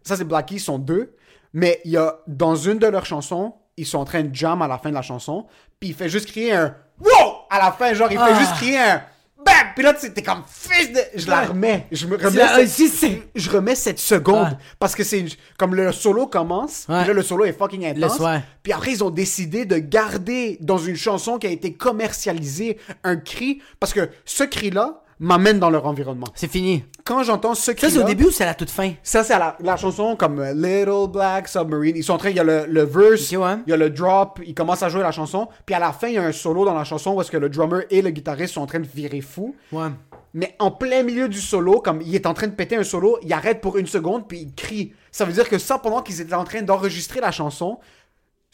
[0.04, 1.16] Ça, c'est Black Keys, ils sont deux.
[1.54, 2.18] Mais il y a.
[2.28, 4.96] Dans une de leurs chansons, ils sont en train de jam à la fin de
[4.96, 5.46] la chanson.
[5.80, 6.76] Puis il fait juste crier un.
[7.00, 7.10] Wow!
[7.50, 8.40] À la fin, genre, il fait Ah.
[8.40, 9.02] juste crier un.
[9.46, 9.56] Bam!
[9.76, 11.00] Puis là, t'es comme fils de.
[11.16, 11.86] Je la remets.
[11.92, 12.66] Je me remets.
[12.68, 14.48] cette- c'est- Je remets cette seconde.
[14.48, 14.58] Ouais.
[14.80, 15.20] Parce que c'est.
[15.20, 16.86] une- Comme le solo commence.
[16.88, 17.00] Ouais.
[17.00, 18.22] Puis là, le solo est fucking intense.
[18.64, 23.18] Puis après, ils ont décidé de garder dans une chanson qui a été commercialisée un
[23.18, 23.62] cri.
[23.80, 26.28] Parce que ce cri-là, m'amènent dans leur environnement.
[26.36, 26.84] C'est fini.
[27.06, 28.92] Quand j'entends ce Ça, cri c'est au début ou c'est à la toute fin?
[29.04, 31.96] Ça, c'est à la, la chanson comme euh, Little Black Submarine.
[31.96, 33.56] Ils sont en train, il y a le, le verse, Ok, ouais.
[33.66, 35.48] il y a le drop, ils commencent à jouer la chanson.
[35.66, 37.38] Puis à la fin, il y a un solo dans la chanson où est-ce que
[37.38, 39.56] le drummer et le guitariste sont en train de virer fou.
[39.72, 39.88] Ouais.
[40.34, 43.18] Mais en plein milieu du solo, comme il est en train de péter un solo,
[43.22, 44.94] il arrête pour une seconde puis il crie.
[45.12, 47.78] Ça veut dire que ça, pendant qu'ils étaient en train d'enregistrer la chanson,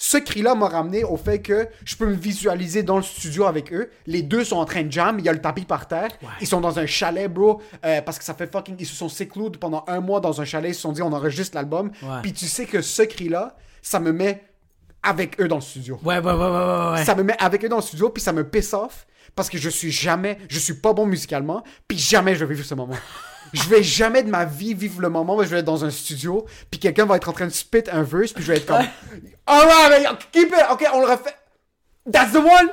[0.02, 3.74] ce cri-là m'a ramené au fait que je peux me visualiser dans le studio avec
[3.74, 3.92] eux.
[4.08, 6.08] Les deux sont en train de jam, il y a le tapis par terre.
[6.40, 8.78] Ils sont dans un chalet, bro, euh, parce que ça fait fucking...
[8.80, 11.12] Ils se sont secluded pendant un mois dans un chalet, ils se sont dit on
[11.12, 11.92] enregistre l'album.
[12.02, 12.22] Ouais.
[12.24, 14.42] Puis tu sais que ce cri-là, ça me met
[15.04, 16.00] avec eux dans le studio.
[16.02, 16.92] Ouais, ouais, ouais, ouais, ouais.
[16.94, 17.04] ouais.
[17.04, 19.58] Ça me met avec eux dans le studio, puis ça me piss off parce que
[19.58, 22.96] je suis jamais, je suis pas bon musicalement, puis jamais je vais vivre ce moment.
[23.54, 25.90] je vais jamais de ma vie vivre le moment où je vais être dans un
[25.90, 28.66] studio, puis quelqu'un va être en train de spit un verse, puis je vais être
[28.66, 28.86] comme,
[29.50, 31.36] alright, man, keep it, ok, on le refait.
[32.12, 32.70] That's the one.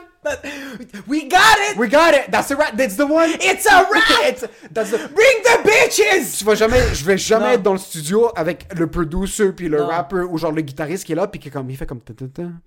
[1.06, 1.76] We got it!
[1.78, 2.32] We got it.
[2.32, 2.76] That's the right.
[2.76, 3.30] That's the one.
[3.40, 4.26] It's a wrap!
[4.26, 6.38] It's- that's the- Bring the bitches!
[6.38, 7.52] tu vas jamais, je vais jamais Non.
[7.52, 9.86] être dans le studio avec le producer puis le Non.
[9.86, 12.00] rapper ou genre le guitariste qui est là puis qui est comme, il fait comme,
[12.00, 12.14] puis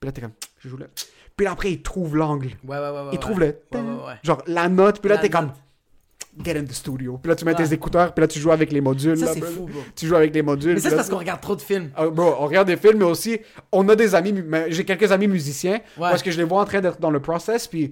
[0.03, 0.86] là t'es comme, je joue là.
[1.36, 2.51] Puis là après il trouve l'angle.
[2.66, 3.18] Ouais, ouais, ouais, il ouais.
[3.18, 4.14] trouve le, Ouais, ouais, ouais.
[4.24, 5.01] genre la note.
[5.01, 5.55] Puis là t'es comme, note.
[6.43, 7.17] Get in the studio.
[7.21, 7.63] Puis là tu mets Ouais.
[7.65, 9.17] tes écouteurs puis là tu joues avec les modules.
[9.17, 9.49] Ça, c'est bro.
[9.49, 9.82] fou, bro.
[9.95, 10.75] Tu joues avec les modules.
[10.75, 11.91] Mais ça, c'est parce qu'on regarde trop de films.
[11.95, 13.39] ah, bro, on regarde des films, mais aussi,
[13.71, 14.34] on a des amis,
[14.69, 16.09] j'ai quelques amis musiciens, Ouais.
[16.09, 17.91] parce que je les vois en train d'être dans le process, puis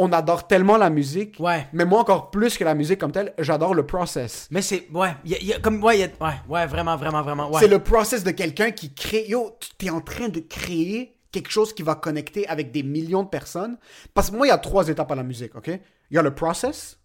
[0.00, 1.66] on adore tellement la musique, Ouais.
[1.72, 4.46] mais moi encore plus que la musique comme telle, j'adore le process.
[4.52, 4.86] Mais c'est.
[4.94, 5.82] Ouais, il y a, y a comme.
[5.82, 7.50] Ouais, y a- ouais, ouais, vraiment, vraiment, vraiment.
[7.50, 7.58] Ouais.
[7.60, 11.50] C'est le process de quelqu'un qui crée, yo, tu es en train de créer quelque
[11.50, 13.76] chose qui va connecter avec des millions de personnes,
[14.14, 15.68] parce que moi, il y a trois étapes à la musique, ok?
[16.10, 16.97] Il y a le process,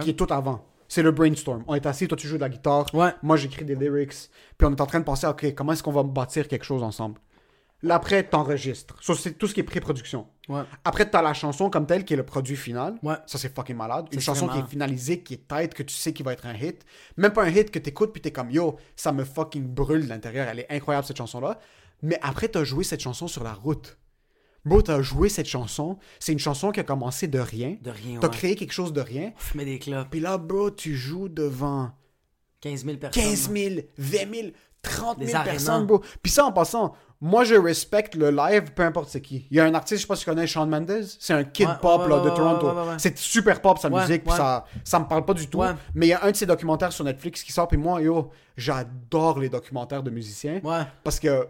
[0.00, 0.64] qui est tout avant.
[0.88, 1.64] C'est le brainstorm.
[1.66, 3.12] On est assis, toi tu joues de la guitare, Ouais.
[3.22, 4.28] moi j'écris des lyrics,
[4.58, 6.82] puis on est en train de penser, ok, comment est-ce qu'on va bâtir quelque chose
[6.82, 7.18] ensemble?
[7.84, 8.96] Là, après, t'enregistres.
[9.02, 10.28] Ça, c'est tout ce qui est pré-production.
[10.48, 10.62] Ouais.
[10.84, 12.94] Après, t'as la chanson comme telle qui est le produit final.
[13.02, 13.16] Ouais.
[13.26, 14.06] Ça, c'est fucking malade.
[14.12, 16.46] Une chanson vraiment- qui est finalisée, qui est tight, que tu sais qui va être
[16.46, 16.84] un hit.
[17.16, 20.08] Même pas un hit que t'écoutes puis t'es comme yo, ça me fucking brûle de
[20.10, 20.46] l'intérieur.
[20.48, 21.58] Elle est incroyable cette chanson-là.
[22.02, 23.98] Mais après, t'as joué cette chanson sur la route.
[24.64, 25.98] Bro, t'as joué cette chanson.
[26.20, 27.76] C'est une chanson qui a commencé de rien.
[27.82, 28.32] De rien, T'as ouais.
[28.36, 29.32] créé quelque chose de rien.
[29.36, 30.08] Fumer des clopes.
[30.10, 31.90] Puis là, bro, tu joues devant
[32.60, 33.22] 15 000 personnes.
[33.24, 34.48] 15 000, 20 000,
[34.82, 35.52] 30 Des 000 arénas.
[35.52, 36.00] personnes, bro.
[36.22, 39.46] Puis ça, en passant, moi, je respecte le live, peu importe c'est qui.
[39.50, 41.04] Il y a un artiste, je sais pas si tu connais Shawn Mendes.
[41.18, 42.66] C'est un kid Ouais, pop ouais, là, ouais, de ouais, Toronto.
[42.68, 42.94] ouais, ouais, ouais.
[42.98, 44.36] C'est super pop sa Ouais, musique, puis ouais.
[44.38, 45.58] ça, ça me parle pas du tout.
[45.58, 45.70] Ouais.
[45.94, 48.30] Mais il y a un de ses documentaires sur Netflix qui sort, puis moi, yo,
[48.56, 50.60] j'adore les documentaires de musiciens.
[50.64, 50.82] Ouais.
[51.04, 51.46] Parce que,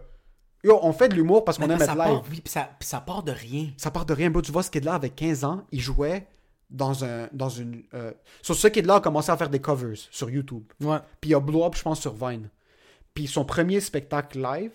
[0.63, 2.19] yo, on fait de l'humour parce qu'on aime ça être live.
[2.31, 3.69] oui, puis ça, puis ça part de rien.
[3.77, 4.41] Ça part de rien, bro.
[4.41, 6.27] Tu vois, ce kid-là, avec 15 ans, il jouait
[6.69, 7.27] dans un.
[7.31, 8.11] Dans une, euh...
[8.41, 10.63] Sur ce kid-là a commencé à faire des covers sur YouTube.
[10.81, 10.97] Ouais.
[11.21, 12.49] Puis il a blow up, je pense, sur Vine.
[13.13, 14.71] Puis son premier spectacle live,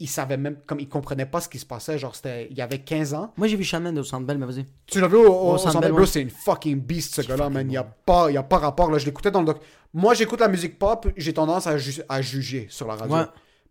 [0.00, 1.96] il savait même, comme il comprenait pas ce qui se passait.
[1.96, 3.32] Genre, c'était, il avait 15 ans.
[3.36, 4.66] Moi, j'ai vu Shaman au Centre Bell, mais vas-y.
[4.86, 6.06] Tu l'as vu au, au, Au au Centre Centre Bell, Bell, bro, ouais.
[6.06, 7.70] c'est une fucking beast, ce gars-là, man.
[7.70, 8.98] Il y a pas, il y a pas rapport, là.
[8.98, 9.60] Je l'écoutais dans le doc.
[9.94, 13.14] Moi, j'écoute la musique pop, j'ai tendance à, ju- à juger sur la radio.
[13.14, 13.24] Ouais.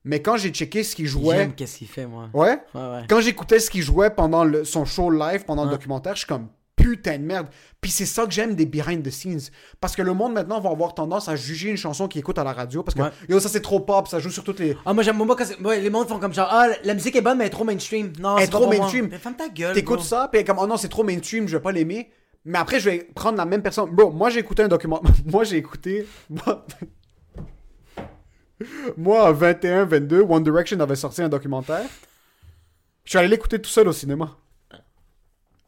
[0.04, 1.38] Mais quand j'ai checké ce qu'il jouait.
[1.38, 2.30] J'aime qu'est-ce qu'il fait, moi.
[2.34, 2.60] Ouais?
[2.74, 3.04] Ouais, ouais.
[3.08, 6.28] Quand j'écoutais ce qu'il jouait pendant le- son show live, pendant le documentaire, je suis
[6.28, 7.48] comme putain de merde.
[7.80, 9.52] Puis c'est ça que j'aime des behind the scenes.
[9.80, 12.44] Parce que le monde maintenant va avoir tendance à juger une chanson qu'il écoute à
[12.44, 12.82] la radio.
[12.82, 14.76] Parce que yo, ça c'est trop pop, ça joue sur toutes les.
[14.86, 17.22] Ah, moi, j'aime moi quand ouais, les mondes font comme genre, ah, la musique est
[17.22, 18.12] bonne, mais elle est trop mainstream.
[18.20, 19.08] Non, c'est trop mainstream.
[19.12, 19.76] Mais ferme ta gueule.
[19.76, 22.10] T'écoutes ça, puis comme oh non, c'est trop mainstream, je vais pas l'aimer.
[22.44, 23.92] Mais après, je vais prendre la même personne.
[23.92, 25.00] Bro, moi j'ai écouté un document.
[25.28, 26.08] moi j'ai écouté.
[28.98, 29.26] Moi...
[29.28, 31.86] à 21, 22, One Direction avait sorti un documentaire.
[33.04, 34.36] Je suis allé l'écouter tout seul au cinéma.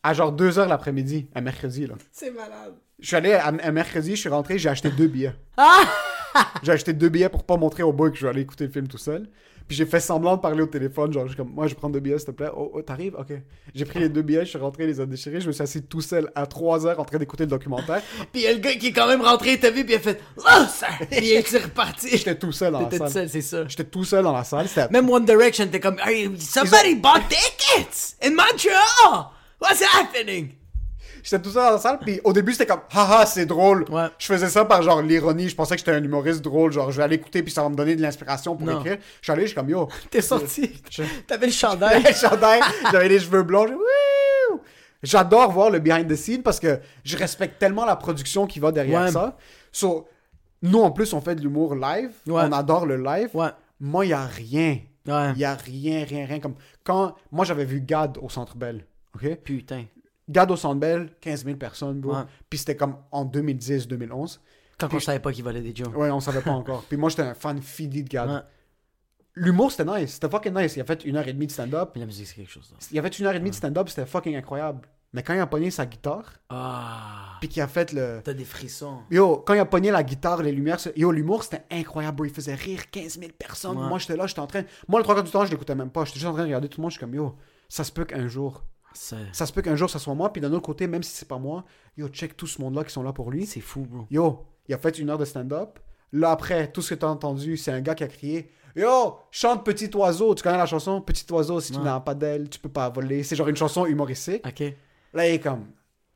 [0.03, 1.95] À genre 2h l'après-midi, un mercredi, là.
[2.11, 2.73] C'est malade.
[2.99, 5.35] Je suis allé à- un mercredi, je suis rentré, j'ai acheté deux billets.
[5.57, 5.83] Ah!
[6.63, 8.71] j'ai acheté deux billets pour pas montrer au boy que je vais aller écouter le
[8.71, 9.29] film tout seul.
[9.67, 11.89] Puis j'ai fait semblant de parler au téléphone, genre, je suis comme, moi je prends
[11.89, 12.49] deux billets s'il te plaît.
[12.55, 13.15] Oh, oh, t'arrives?
[13.17, 13.33] Ok.
[13.73, 15.81] J'ai pris les deux billets, je suis rentré, les a déchirés, je me suis assis
[15.83, 18.01] tout seul à 3 heures en train d'écouter le documentaire.
[18.31, 19.97] Puis il y a le gars qui est quand même rentré, t'as vu, puis il
[19.97, 20.87] a fait, oh, ça!
[21.09, 22.09] Puis il est reparti.
[22.17, 23.11] J'étais tout seul dans la T'étais tout salle.
[23.11, 23.67] seul, c'est ça.
[23.67, 24.67] J'étais tout seul dans la salle.
[24.91, 25.97] Même One Direction, t'es comme,
[26.39, 29.31] somebody bought tickets in Montreal!
[29.61, 30.55] What's happening?
[31.23, 33.85] J'étais tout seul dans la salle, puis au début c'était comme haha c'est drôle.
[33.89, 34.07] Ouais.
[34.19, 36.97] Je faisais ça par genre l'ironie, je pensais que j'étais un humoriste drôle, genre je
[36.97, 38.79] vais aller écouter puis ça va me donner de l'inspiration pour Non.
[38.81, 38.97] écrire.
[39.21, 39.87] Je suis allé, je suis comme yo.
[40.11, 40.81] T'es sorti.
[41.25, 42.01] T'avais le chandail.
[42.01, 42.61] J'avais le chandail,
[42.91, 43.67] j'avais les cheveux blonds.
[45.01, 48.71] J'adore voir le behind the scenes parce que je respecte tellement la production qui va
[48.71, 49.11] derrière Ouais.
[49.11, 49.37] ça.
[49.71, 50.07] So,
[50.61, 52.43] nous en plus on fait de l'humour live, Ouais.
[52.45, 53.29] on adore le live.
[53.79, 54.79] Moi il y a rien.
[55.05, 55.31] Ouais.
[55.35, 56.55] Il y a rien, rien, rien comme
[56.85, 59.35] quand moi j'avais vu Gad au Centre Bell, ok?
[59.43, 59.83] Putain.
[60.29, 62.13] Gad au Centre Bell, 15 000 personnes, bro.
[62.15, 62.23] Ouais.
[62.49, 64.39] Puis c'était comme en 2010-2011.
[64.77, 65.95] Quand on savait pas qu'il volait des jokes.
[65.95, 66.83] Ouais, on savait pas encore.
[66.83, 68.29] Puis moi, j'étais un fan fini de Gad.
[68.29, 68.39] Ouais.
[69.35, 70.13] L'humour, c'était nice.
[70.13, 70.75] C'était fucking nice.
[70.75, 71.91] Il a fait une heure et demie de stand-up.
[71.95, 72.69] Mais la musique, c'est quelque chose.
[72.71, 72.77] là.
[72.91, 73.89] Il a fait une heure et demie de stand-up.
[73.89, 74.87] C'était fucking incroyable.
[75.11, 77.37] Mais quand il a pogné sa guitare, Ah.
[77.39, 78.21] puis qu'il a fait le.
[78.23, 78.99] T'as des frissons.
[79.11, 82.25] Yo, quand il a pogné la guitare, les lumières, yo, l'humour, c'était incroyable, bro.
[82.25, 83.77] Il faisait rire 15 000 personnes.
[83.77, 83.87] Ouais.
[83.87, 84.63] Moi, j'étais là, j'étais en train.
[84.87, 86.03] Moi, le trois quarts du temps, je l'écoutais même pas.
[86.05, 86.91] J'étais juste en train de regarder tout le monde.
[86.91, 87.35] Je suis comme, yo,
[87.69, 88.63] ça se peut qu'un jour.
[89.31, 90.31] Ça se peut qu'un jour, ça soit moi.
[90.31, 91.63] Puis d'un autre côté, même si c'est pas moi,
[91.97, 93.45] yo, check tout ce monde-là qui sont là pour lui.
[93.45, 94.05] c'est fou, bro.
[94.11, 95.79] Yo, il a fait une heure de stand-up.
[96.11, 99.63] Là, après, tout ce que t'as entendu, c'est un gars qui a crié Yo, chante
[99.65, 100.33] Petit Oiseau.
[100.35, 103.23] Tu connais la chanson Petit Oiseau, si tu n'as pas d'aile, tu peux pas voler.
[103.23, 104.43] C'est genre une chanson humoristique.
[104.47, 104.63] Ok.
[105.13, 105.65] Là, il est comme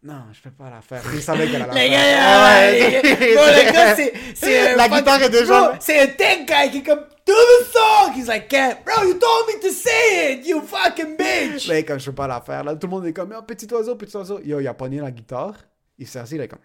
[0.04, 1.02] Non, je peux pas la faire.
[1.14, 1.92] Il savait qu'elle allait la Les faire.
[1.92, 3.02] gars, Ah ouais, les gars,
[3.36, 3.96] bro, le gars,
[4.36, 8.14] c'est, La guitare est déjà- C'est un tech guy qui est comme, do the song!
[8.14, 8.84] He's like, can't.
[8.84, 11.68] Bro, you told me to say it, you fucking bitch!
[11.68, 12.64] Là, comme je peux pas la faire.
[12.64, 14.40] Là, tout le monde est comme Yo, Petit Oiseau, Petit Oiseau.
[14.44, 15.56] Yo, il a pogné la guitare.
[15.98, 16.60] Il s'est assis, il est comme.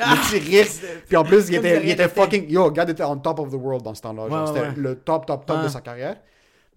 [0.00, 0.66] Ah, petit rire.
[1.06, 2.48] Puis en plus, il était, il était fucking.
[2.50, 4.26] Yo, le gars était on top of the world dans ce temps-là.
[4.26, 4.74] Ouais, C'était ouais.
[4.76, 6.20] le top, top, top de sa carrière.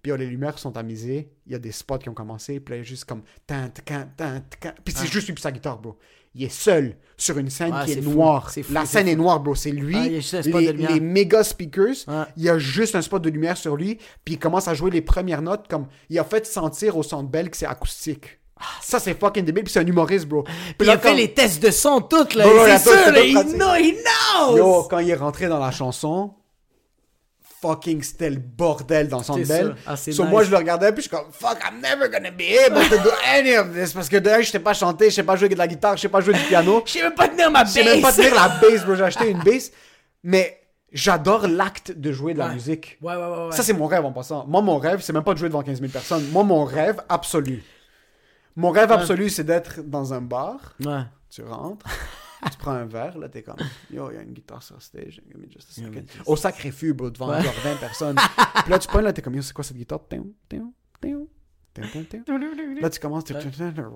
[0.02, 1.30] Puis les lumières sont amusées.
[1.46, 2.58] Il y a des spots qui ont commencé.
[2.58, 3.22] Puis là, il est juste comme.
[3.46, 5.96] Puis c'est juste lui puis sa guitare, bro.
[6.34, 8.10] Il est seul sur une scène Ouais, qui est, fou.
[8.10, 8.50] noire.
[8.50, 9.12] Fou, La scène fou.
[9.12, 9.54] est noire, bro.
[9.54, 9.96] C'est lui.
[9.96, 12.06] Ah, il spot les, les méga speakers.
[12.08, 12.24] Ouais.
[12.36, 13.98] Il y a juste un spot de lumière sur lui.
[14.24, 15.66] Puis il commence à jouer les premières notes.
[15.68, 18.38] Comme il a fait sentir au centre belle que c'est acoustique.
[18.80, 19.64] Ça, c'est fucking débile.
[19.64, 20.42] Puis c'est un humoriste, bro.
[20.44, 22.44] Puis il là, a fait les tests de son toutes, là.
[22.46, 24.56] Il c'est tout- sûr, tout là, il know, he knows!
[24.56, 26.32] Yo, quand il est rentré dans la chanson,
[27.62, 29.76] fucking c'était le bordel dans son belle.
[29.86, 30.30] Ah, c'est So, nice.
[30.32, 32.96] moi, je le regardais, puis je suis comme, fuck, I'm never gonna be able to
[32.98, 33.92] do any of this.
[33.92, 36.02] Parce que un, je sais pas chanter, je sais pas jouer de la guitare, je
[36.02, 36.82] sais pas jouer du piano.
[36.86, 38.16] Je sais même pas tenir ma Je sais même pas bass.
[38.16, 38.94] tenir la bass, bro.
[38.96, 39.70] J'ai acheté une bass.
[40.24, 40.60] Mais
[40.92, 42.54] j'adore l'acte de jouer de la Ouais.
[42.54, 42.98] musique.
[43.00, 43.52] Ouais, ouais, ouais, ouais.
[43.56, 44.44] Ça, c'est mon rêve en passant.
[44.46, 46.28] Moi, mon rêve, c'est même pas de jouer devant 15 000 personnes.
[46.30, 47.62] Moi, mon rêve absolu.
[48.56, 50.74] Mon rêve absolu, c'est d'être dans un bar.
[50.84, 51.02] Ouais.
[51.30, 51.86] Tu rentres,
[52.50, 53.56] tu prends un verre, là, t'es comme,
[53.90, 56.04] yo, il y a une guitare sur stage, give me just a second.
[56.26, 58.16] Au sacré fût, bro, devant genre 20 personnes.
[58.16, 60.00] Puis là, tu prends, là, t'es comme, yo, c'est quoi cette guitare?
[60.08, 60.70] Tiens, tiens,
[61.74, 62.24] tiens.
[62.80, 63.32] Là, tu commences, tu.
[63.32, 63.40] Wow,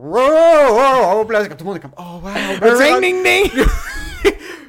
[0.04, 1.30] wow, wow.
[1.30, 2.32] Là, tout le monde est comme, oh, wow.
[2.76, 3.66] Ring, ding, ding!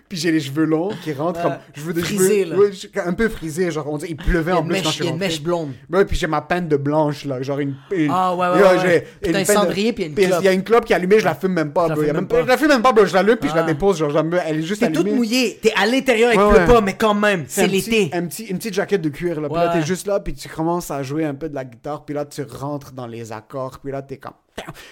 [0.09, 2.51] Puis j'ai les cheveux longs qui rentrent comme, je veux des Frisés, cheveux.
[2.53, 2.57] là.
[2.59, 4.87] ouais, je- un peu frisés, genre, on dirait, il pleuvait en une plus quand mèche,
[4.87, 5.27] je suis il y a une rentré.
[5.27, 5.71] mèche blonde.
[5.91, 7.75] Ouais, puis j'ai ma peine de blanche, là, genre une...
[7.91, 9.07] une- Ah, ouais, ouais, Yo, ouais, j'ai ouais.
[9.21, 10.41] Puis une t'as un peine de- cendrier, puis il y a une puis clope.
[10.41, 11.95] Il y a une clope qui est allumée, je la fume même pas, Je la
[11.95, 12.03] bro.
[12.03, 12.41] Il y a fume même même pas- pas.
[12.43, 13.05] Je la fume même pas, bro.
[13.05, 13.65] Je l'allume, puis je la Ah.
[13.65, 15.15] dépose, genre, j'aime- elle est juste T'es toute allumée.
[15.17, 15.59] mouillée.
[15.61, 16.65] T'es à l'intérieur, il Ouais, pleut ouais.
[16.65, 18.09] pas, mais quand même, c'est un petit- l'été.
[18.15, 19.49] Un petit, une petite jaquette de cuir, là.
[19.49, 19.65] Puis Ouais.
[19.65, 22.15] là, t'es juste là, puis tu commences à jouer un peu de la guitare, puis
[22.15, 24.31] là, tu rentres dans les accords, puis là, t'es comme.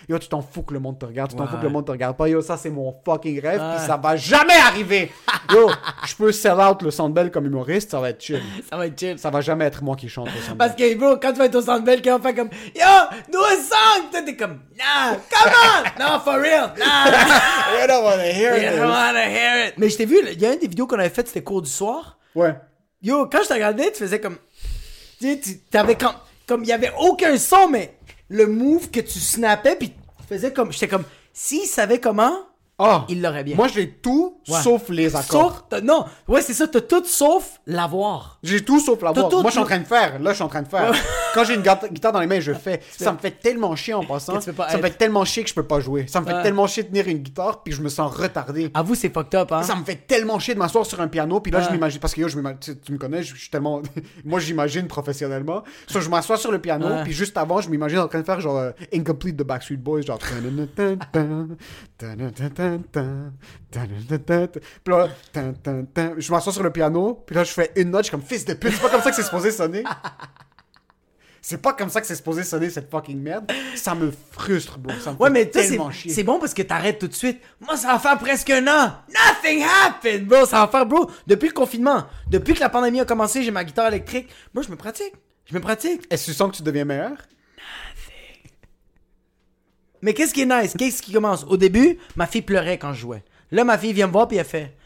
[0.07, 1.86] Yo, tu t'en fous que le monde te regarde, tu t'en fous que le monde
[1.86, 2.28] te regarde pas.
[2.30, 3.76] Yo, ça, c'est mon fucking rêve, Ouais.
[3.78, 5.11] puis ça va jamais arriver.
[5.51, 5.70] Yo,
[6.05, 8.41] je peux sell out le Sandbell comme humoriste, ça va être chill.
[8.70, 9.18] Ça va être chill.
[9.20, 10.57] Ça va jamais être moi qui chante au Sandbell.
[10.57, 13.39] Parce que, bro, quand tu vas être au belle, quelqu'un va faire comme Yo, do
[13.39, 14.09] a song!
[14.11, 15.99] Toi, t'es comme Nah, come on!
[15.99, 16.72] No, for real!
[16.78, 17.84] Nah!
[17.84, 18.80] I don't wanna hear You this.
[18.80, 19.74] don't wanna hear it!
[19.78, 21.61] Mais je t'ai vu, il y a une des vidéos qu'on avait faites, c'était cours
[21.61, 22.18] du soir.
[22.34, 22.55] Ouais.
[23.01, 24.38] Yo, quand je te regardais, tu faisais comme.
[25.20, 26.13] Tu sais, t'avais comme.
[26.47, 27.94] Comme il y avait aucun son, mais
[28.30, 30.71] le move que tu snappais, puis tu faisais comme.
[30.71, 31.05] J'étais comme.
[31.34, 32.34] S'il savait comment,
[32.78, 33.05] Ah.
[33.07, 33.55] il l'aurait bien.
[33.55, 34.61] Moi, j'ai tout Ouais.
[34.61, 35.65] sauf les accords.
[35.71, 35.82] Sauf.
[35.82, 38.38] Non, ouais, c'est ça, t'as tout sauf l'avoir.
[38.43, 39.30] J'ai tout sauf la T'as voix.
[39.30, 40.19] tout, Moi, je suis en train de faire.
[40.19, 40.91] Là, je suis en train de faire.
[41.34, 42.82] Quand j'ai une guitare dans les mains, je fais.
[42.97, 44.39] Ça me fait tellement chier en passant.
[44.41, 46.05] Ça me fait tellement chier que je peux pas jouer.
[46.07, 48.69] Ça me fait tellement chier de tenir une guitare, puis je me sens retardé.
[48.73, 49.63] Avoue, c'est fucked up, hein?
[49.63, 51.99] Ça me fait tellement chier de m'asseoir sur un piano, puis là, je m'imagine.
[51.99, 53.82] Parce que yo, je tu, tu me connais, je, je suis tellement.
[54.26, 55.63] Moi, j'imagine professionnellement.
[55.88, 58.39] So, je m'assois sur le piano, puis juste avant, je m'imagine en train de faire
[58.41, 60.19] genre euh, Incomplete de Backstreet Boys, genre.
[66.18, 68.45] Je m'assois sur le piano, puis là, je fais une note, je suis comme fils
[68.45, 68.74] de pute.
[68.74, 69.84] C'est pas comme ça que c'est supposé sonner.
[71.41, 73.51] C'est pas comme ça que c'est supposé sonner cette fucking merde.
[73.76, 74.91] Ça me frustre, bro.
[74.99, 76.11] Ça me Ouais, fait mais tu sais, tellement chier.
[76.11, 77.39] c'est bon parce que t'arrêtes tout de suite.
[77.61, 78.93] Moi, ça va faire presque un an.
[79.09, 80.45] Nothing happened, bro.
[80.47, 83.63] Ça va faire, bro, depuis le confinement, depuis que la pandémie a commencé, j'ai ma
[83.63, 84.28] guitare électrique.
[84.55, 85.13] Moi, je me pratique.
[85.45, 86.07] Je me pratique.
[86.09, 87.16] Est-ce que tu sens que tu deviens meilleur?
[90.06, 90.76] Mais qu'est-ce qui est nice?
[90.78, 91.43] Qu'est-ce qui commence?
[91.45, 93.24] Au début, ma fille pleurait quand je jouais.
[93.49, 94.78] Là, ma fille vient me voir puis elle fait.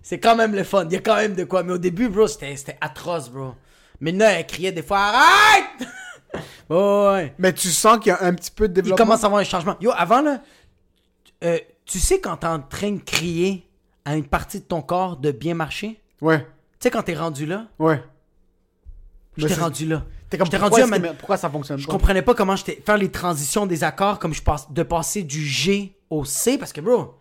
[0.00, 0.84] C'est quand même le fun.
[0.84, 1.64] Il y a quand même de quoi.
[1.64, 3.54] Mais au début, bro, c'était atroce, bro.
[4.00, 5.88] Mais là, elle criait des fois, arrête!
[6.70, 7.34] oh, ouais.
[7.36, 9.06] Mais tu sens qu'il y a un petit peu de Il développement?
[9.06, 9.74] commence à avoir un changement.
[9.80, 10.40] Yo, avant, là,
[11.42, 13.68] euh, tu sais quand t'es en train de crier
[14.04, 16.00] à une partie de ton corps de bien marcher?
[16.20, 16.38] Ouais,
[16.78, 17.66] Tu sais quand t'es rendu là?
[17.80, 18.00] ouais.
[19.36, 20.04] Je t'ai rendu là.
[20.30, 21.92] T'es comme pourquoi, rendu à ma- pourquoi ça fonctionne Je pas?
[21.92, 25.44] comprenais pas comment j'étais faire les transitions des accords comme je passe de passer du
[25.46, 27.14] G au C parce que bro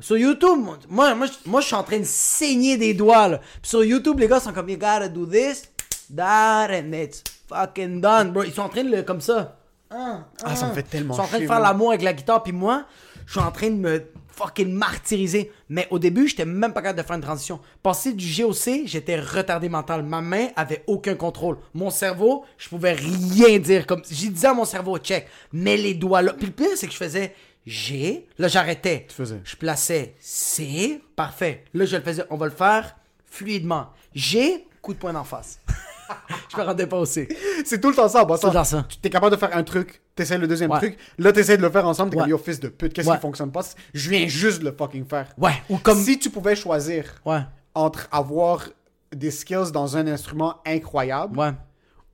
[0.00, 3.28] sur YouTube moi moi moi, je- moi, je suis en train de saigner des doigts
[3.28, 3.38] là.
[3.60, 5.64] Puis sur YouTube les gars sont comme you gotta do this
[6.14, 9.58] that and it's fucking done bro ils sont en train de le comme ça
[9.90, 12.12] Ah, Ah, ça me fait tellement ils sont en train de faire l'amour avec la
[12.12, 12.84] guitare puis moi
[13.26, 14.02] je suis en train de me
[14.34, 18.26] fucking martyriser mais au début j'étais même pas capable de faire une transition passer du
[18.26, 22.92] G au C j'étais retardé mental ma main avait aucun contrôle mon cerveau je pouvais
[22.92, 26.52] rien dire comme j'ai dit à mon cerveau check mets les doigts là puis le
[26.52, 27.34] pire c'est que je faisais
[27.66, 28.26] G.
[28.38, 29.06] Là, j'arrêtais.
[29.08, 29.40] Tu faisais.
[29.44, 31.00] Je plaçais C.
[31.14, 31.64] Parfait.
[31.74, 32.24] Là, je le faisais.
[32.30, 33.90] On va le faire fluidement.
[34.14, 34.66] G.
[34.80, 35.60] Coup de poing d'en face.
[36.50, 37.28] je me rendais pas au C.
[37.64, 38.48] C'est tout le temps ça, passant.
[38.48, 38.86] Tout le temps ça.
[38.88, 40.78] Tu es capable de faire un truc, t'essaies le deuxième Ouais.
[40.78, 42.22] truc, là t'essaies de le faire ensemble, t'es Ouais.
[42.22, 43.14] comme yo fils de pute, qu'est-ce Ouais.
[43.16, 43.62] qui fonctionne pas?
[43.94, 45.28] Je viens juste de le fucking faire.
[45.38, 45.54] Ouais.
[45.70, 45.98] Ou comme.
[46.02, 47.04] Si tu pouvais choisir
[47.74, 48.64] entre avoir
[49.14, 51.38] des skills dans un instrument incroyable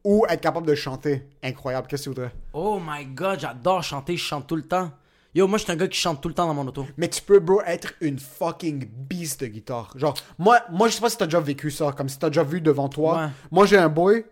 [0.04, 2.32] ou être capable de chanter incroyable, qu'est-ce que tu voudrais?
[2.52, 4.16] Oh my god, j'adore chanter.
[4.16, 4.90] Je chante tout le temps.
[5.34, 6.86] Yo, moi, je suis un gars qui chante tout le temps dans mon auto.
[6.96, 9.92] Mais tu peux, bro, être une fucking beast de guitare.
[9.94, 12.42] Genre, moi, moi je sais pas si t'as déjà vécu ça, comme si t'as déjà
[12.42, 13.16] vu devant toi.
[13.18, 13.28] Ouais.
[13.50, 14.24] Moi, j'ai un boy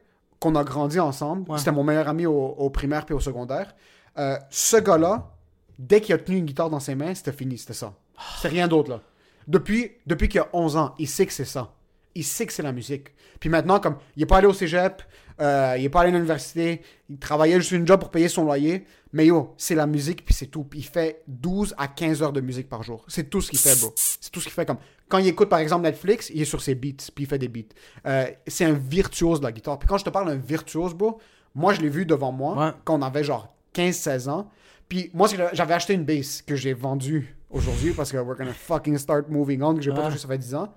[0.47, 1.51] qu'on a grandi ensemble.
[1.51, 1.59] Ouais.
[1.59, 3.75] C'était mon meilleur ami au, au primaire puis au secondaire.
[4.19, 5.33] Euh, ce gars-là,
[5.79, 7.95] dès qu'il a tenu une guitare dans ses mains, c'était fini, c'était ça.
[8.41, 9.01] C'est rien d'autre, là.
[9.47, 11.73] Depuis, depuis qu'il a 11 ans, il sait que c'est ça.
[12.15, 13.09] Il sait que c'est la musique.
[13.39, 15.03] Puis maintenant, comme, il est pas allé au cégep,
[15.41, 16.81] euh, il est pas allé à l'université,
[17.11, 18.87] il travaillait juste une job pour payer son loyer.
[19.13, 20.65] Mais yo, c'est la musique, puis c'est tout.
[20.65, 23.05] Puis il fait 12 à 15 heures de musique par jour.
[23.07, 23.93] C'est tout ce qu'il fait, bro.
[23.95, 24.67] C'est tout ce qu'il fait.
[24.67, 24.79] Comme,
[25.09, 27.49] quand il écoute, par exemple, Netflix, il est sur ses beats, puis il fait des
[27.49, 27.63] beats.
[28.07, 29.79] Euh, c'est un virtuose de la guitare.
[29.79, 31.21] Puis quand je te parle d'un virtuose, bro,
[31.55, 32.73] moi, je l'ai vu devant moi Ouais.
[32.85, 34.51] quand on avait genre 15-16 ans.
[34.89, 38.99] Puis moi, j'avais acheté une bass que j'ai vendue aujourd'hui parce que we're gonna fucking
[38.99, 40.07] start moving on, que j'ai pas Ouais.
[40.09, 40.73] touché ça fait 10 ans.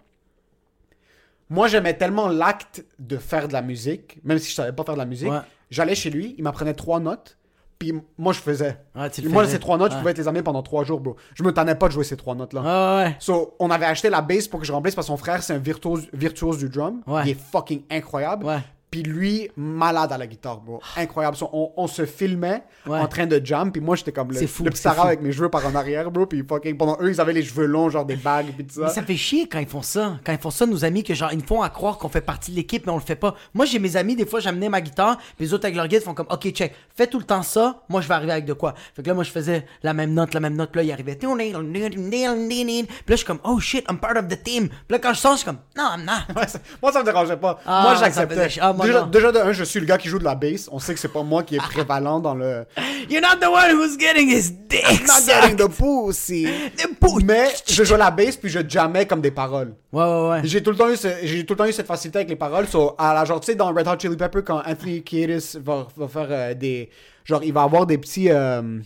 [1.49, 4.93] Moi, j'aimais tellement l'acte de faire de la musique, même si je savais pas faire
[4.93, 5.29] de la musique.
[5.31, 5.39] Ouais.
[5.71, 7.37] J'allais chez lui, il m'apprenait trois notes,
[7.79, 8.77] puis moi, je faisais.
[8.93, 9.53] Ouais, tu le moi, faisais.
[9.53, 11.15] ces trois notes, je pouvais te les amener pendant trois jours, bro.
[11.33, 12.61] Je me tannais pas de jouer ces trois notes-là.
[12.65, 13.15] Ah ouais.
[13.19, 15.53] So, on avait acheté la bass pour que je remplisse parce que son frère, c'est
[15.53, 17.01] un virtuose, virtuose du drum.
[17.07, 17.21] Ouais.
[17.23, 18.45] Il est fucking incroyable.
[18.45, 18.59] Ouais.
[18.91, 20.81] Puis lui, malade à la guitare, bro.
[20.97, 21.37] Incroyable.
[21.53, 22.97] On, on se filmait Ouais.
[22.99, 25.01] en train de jam, puis moi, j'étais comme le, fou, le petit fou.
[25.01, 26.25] avec mes cheveux par en arrière, bro.
[26.25, 28.81] Puis fucking, pendant eux, ils avaient les cheveux longs, genre des bagues, puis tout ça.
[28.87, 30.17] Mais ça fait chier quand ils font ça.
[30.25, 32.51] Quand ils font ça, nos amis, que genre, ils font à croire qu'on fait partie
[32.51, 33.35] de l'équipe, mais on le fait pas.
[33.53, 36.01] Moi, j'ai mes amis, des fois, j'amenais ma guitare, puis les autres avec leur guide
[36.01, 38.53] font comme, ok, check, fais tout le temps ça, moi, je vais arriver avec de
[38.53, 38.73] quoi.
[38.95, 40.91] Fait que là, moi, je faisais la même note, la même note, puis là, il
[40.91, 41.15] arrivait.
[41.15, 44.69] Puis là, je suis comme, oh shit, I'm part of the team.
[44.69, 46.33] Puis là, quand je sors, je suis comme, non, I'm not.
[46.81, 47.59] Moi, ça me dérangeait pas.
[47.65, 48.49] Ah, moi, j'acceptais.
[48.85, 50.69] Déjà, de un, je suis le gars qui joue de la bass.
[50.71, 52.65] On sait que c'est pas moi qui est prévalent dans le.
[53.09, 56.47] You're not the one who's getting his dick Not getting the pussy.
[56.77, 57.23] The pussy.
[57.25, 59.73] Mais je joue la bass puis je jammais comme des paroles.
[59.91, 60.41] Ouais, ouais, ouais.
[60.43, 62.35] J'ai tout le temps eu ce- j'ai tout le temps eu cette facilité avec les
[62.35, 62.67] paroles.
[62.67, 65.87] So, à la genre tu sais dans Red Hot Chili Pepper quand Anthony Kiedis va,
[65.95, 66.89] va faire euh, des
[67.25, 68.79] genre il va avoir des petits euh,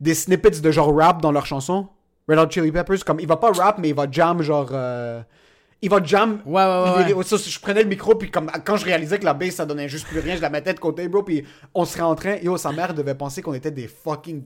[0.00, 1.88] des snippets de genre rap dans leurs chansons.
[2.28, 5.20] Red Hot Chili Peppers comme il va pas rap mais il va jam genre euh,
[5.84, 6.40] il va jam.
[6.46, 9.34] Ouais, ouais, ouais, ça, je prenais le micro puis comme quand je réalisais que la
[9.34, 12.02] bass ça donnait juste plus rien, je la mettais de côté bro puis on serait
[12.02, 14.42] en train yo sa mère devait penser qu'on était des fucking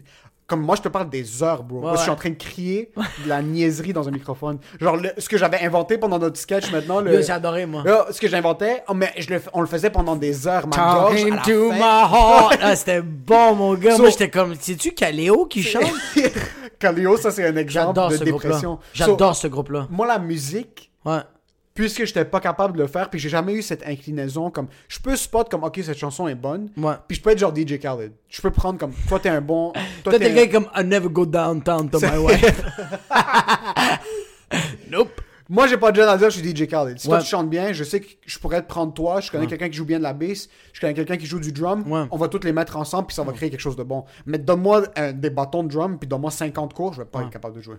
[0.47, 1.81] comme moi je te parle des heures bro.
[1.83, 2.91] Moi, je suis en train de crier
[3.23, 4.59] de la niaiserie dans un microphone.
[4.81, 7.85] Genre le- ce que j'avais inventé pendant notre sketch maintenant le j'ai adoré, moi.
[8.11, 11.23] Ce que j'inventais, oh, mais je le, on le faisait pendant des heures, ma gorge
[11.23, 11.75] à la to fin.
[11.77, 12.59] my heart.
[12.63, 13.97] Ah, c'était bon, mon gars.
[13.97, 15.83] So- Moi, j'étais comme, c'est-tu Caléo qui chante?
[16.79, 18.79] Calio, ça c'est un exemple de dépression.
[18.95, 19.87] J'adore So, ce groupe-là.
[19.91, 21.21] moi, la musique, Ouais.
[21.75, 24.99] puisque j'étais pas capable de le faire, puis j'ai jamais eu cette inclinaison, comme, je
[24.99, 26.95] peux spot comme, ok, cette chanson est bonne, Ouais.
[27.07, 28.13] puis je peux être genre DJ Khaled.
[28.29, 29.73] Je peux prendre comme, toi t'es un bon...
[30.03, 32.63] Toi t'es gars comme I never go downtown to my wife.
[34.91, 35.21] nope.
[35.51, 36.99] Moi, j'ai pas de gêne à dire je suis DJ Khaled.
[36.99, 39.21] Si toi tu chantes bien, je sais que je pourrais te prendre toi.
[39.21, 40.47] Je connais quelqu'un qui joue bien de la bass.
[40.75, 41.91] Je connais quelqu'un qui joue du drum.
[41.91, 42.05] Ouais.
[42.11, 44.05] On va tous les mettre ensemble, puis ça va créer quelque chose de bon.
[44.27, 47.31] Mais donne-moi euh, des bâtons de drum, puis donne-moi 50 cours, je vais pas être
[47.31, 47.77] capable de jouer.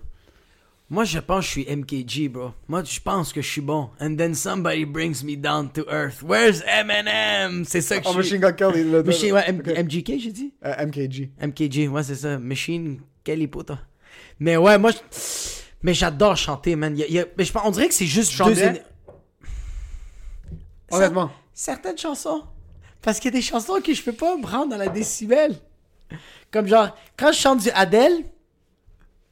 [0.92, 2.52] Moi, je pense que je suis MKG, bro.
[2.68, 3.92] Moi, je pense que je suis bon.
[4.02, 6.24] And then somebody brings me down to earth.
[6.24, 7.64] Where's Eminem?
[7.66, 8.40] C'est ça que Oh, je Machine suis.
[8.40, 8.84] Gun Kelly.
[8.84, 9.62] le- Machine, ouais, M-.
[9.86, 10.54] MGK, j'ai dit?
[10.66, 11.30] Euh, MKG.
[11.40, 12.40] MKG, ouais, c'est ça.
[12.40, 13.78] Machine, quelle puta.
[14.40, 14.98] Mais ouais, moi, je-
[15.84, 16.98] mais j'adore chanter, man.
[16.98, 18.80] Y a- y a- mais je on dirait que c'est juste Chante deux
[20.92, 21.32] Honnêtement.
[21.54, 22.44] certaines chansons.
[23.02, 25.56] Parce qu'il y a des chansons que je peux pas me rendre dans la décibel.
[26.52, 28.26] Comme genre, quand je chante du Adele,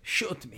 [0.04, 0.58] shoot me.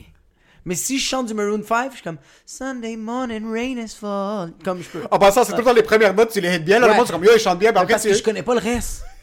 [0.66, 4.52] Mais si je chante du Maroon 5, je suis comme Sunday morning rain is fall.
[4.64, 5.04] Comme je peux.
[5.10, 6.80] En passant, c'est tout le temps les premières notes, tu les hits bien.
[6.80, 7.72] Là, le monde, c'est comme, yo, il chante bien.
[7.72, 9.04] Puis après, parce que je connais pas le reste.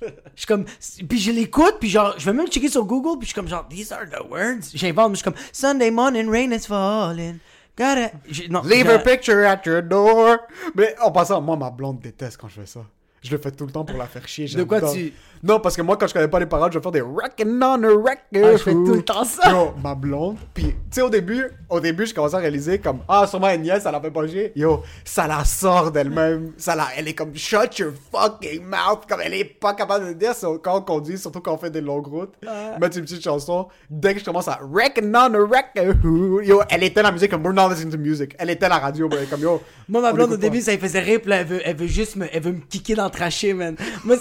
[0.00, 0.64] Je suis comme,
[1.08, 3.48] puis je l'écoute, puis genre, je vais même checker sur Google, puis je suis comme
[3.48, 4.70] genre, these are the words.
[4.72, 7.40] J'invente, mais je suis comme, Sunday morning rain is falling.
[7.76, 8.12] Gotta.
[8.48, 10.38] Non, Leave a picture at your door.
[10.74, 12.80] Mais en passant, moi, ma blonde déteste quand je fais ça.
[13.22, 14.46] Je le fais tout le temps pour la faire chier.
[14.56, 15.12] De quoi tu-
[15.42, 17.62] Non, parce que moi, quand je connais pas les paroles, je vais faire des rockin'
[17.62, 18.14] on a record.
[18.34, 19.50] Ah, je fais tout le temps ça.
[19.50, 20.36] Yo, ma blonde.
[20.54, 23.82] Puis, tu sais, au début, au début, je commençais à réaliser comme, ah, sûrement nièce,
[23.82, 24.52] ça la fait pas chier.
[24.56, 26.52] Yo, ça la sort d'elle-même.
[26.56, 29.04] Ça la, elle est comme, shut your fucking mouth.
[29.08, 31.70] Comme, elle est pas capable de dire so, quand on conduit, surtout quand on fait
[31.70, 32.34] des longues routes.
[32.80, 33.68] Mettre une petite chanson.
[33.90, 36.42] Dès que je commence à reckon on a record.
[36.44, 38.34] Yo, elle était la musique comme, we're not listening to music.
[38.38, 39.60] Elle était la radio, est comme, yo.
[39.88, 42.16] Moi, ma on blonde, au début, ça lui faisait rire, elle veut, elle veut juste
[42.16, 43.07] me, elle veut me kicker dans
[43.54, 43.76] man.
[44.04, 44.16] Moi,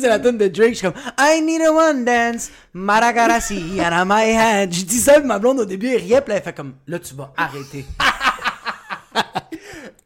[0.00, 0.08] c'est.
[0.08, 0.70] La tune de Drake.
[0.70, 4.72] Je suis comme I need a one dance, Madagassi, and my hand.
[4.72, 7.14] Je dis ça, ma blonde au début, elle riait, puis elle fait comme Là, tu
[7.14, 7.86] vas arrêter.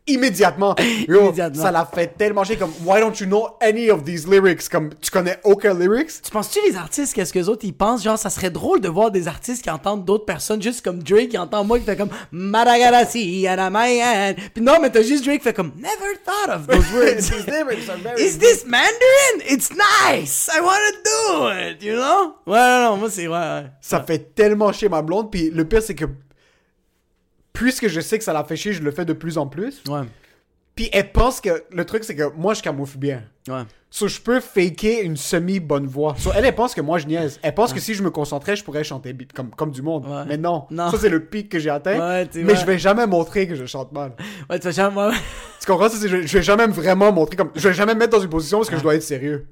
[0.07, 0.75] Immédiatement.
[1.09, 1.63] Yo, Immédiatement.
[1.63, 4.69] Ça l'a fait tellement chier comme Why don't you know any of these lyrics?
[4.69, 6.23] Comme tu connais aucun lyrics?
[6.23, 8.03] Tu penses-tu les artistes, qu'est-ce que les autres ils pensent?
[8.03, 11.29] Genre, ça serait drôle de voir des artistes qui entendent d'autres personnes, juste comme Drake
[11.29, 14.37] qui entend moi qui fait comme Madagassi, and my hand.
[14.53, 17.31] Puis non, mais t'as juste Drake qui fait comme Never thought of those words.
[17.31, 19.43] These lyrics are very Is this Mandarin?
[19.49, 20.49] It's nice.
[20.53, 22.35] I wanna do it, you know?
[22.47, 23.67] Ouais, non, non, moi c'est ouais, ouais.
[23.81, 25.31] Ça fait tellement chier ma blonde.
[25.31, 26.07] Puis le pire, c'est que
[27.53, 29.83] puisque je sais que ça la fait chier, je le fais de plus en plus.
[29.89, 30.01] Ouais,
[30.75, 33.23] Puis elle pense que le truc, c'est que moi, je camoufle bien.
[33.49, 33.63] ouais.
[33.95, 36.15] So, je peux faker une semi-bonne voix.
[36.17, 37.39] So, elle, elle pense que moi, je niaise.
[37.43, 40.07] Elle pense que si je me concentrais, je pourrais chanter comme, comme du monde.
[40.07, 40.25] Ouais.
[40.27, 40.65] Mais non.
[40.71, 40.91] Non.
[40.91, 42.25] Ça, c'est le pic que j'ai atteint.
[42.35, 44.13] Mais je vais jamais montrer que je chante mal.
[44.49, 45.11] Ouais, tu vas jamais.
[45.61, 45.91] Tu comprends?
[45.91, 47.51] Ça, c'est- je, je vais jamais vraiment montrer comme.
[47.55, 49.47] Je vais jamais me mettre dans une position parce que je dois être sérieux.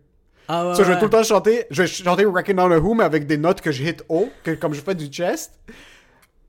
[0.49, 0.75] Ah ouais.
[0.75, 1.67] So, je vais tout le temps chanter.
[1.71, 4.31] Je vais chanter Wrecking on a Who, mais avec des notes que je hit haut,
[4.43, 5.53] que, comme je fais du chest.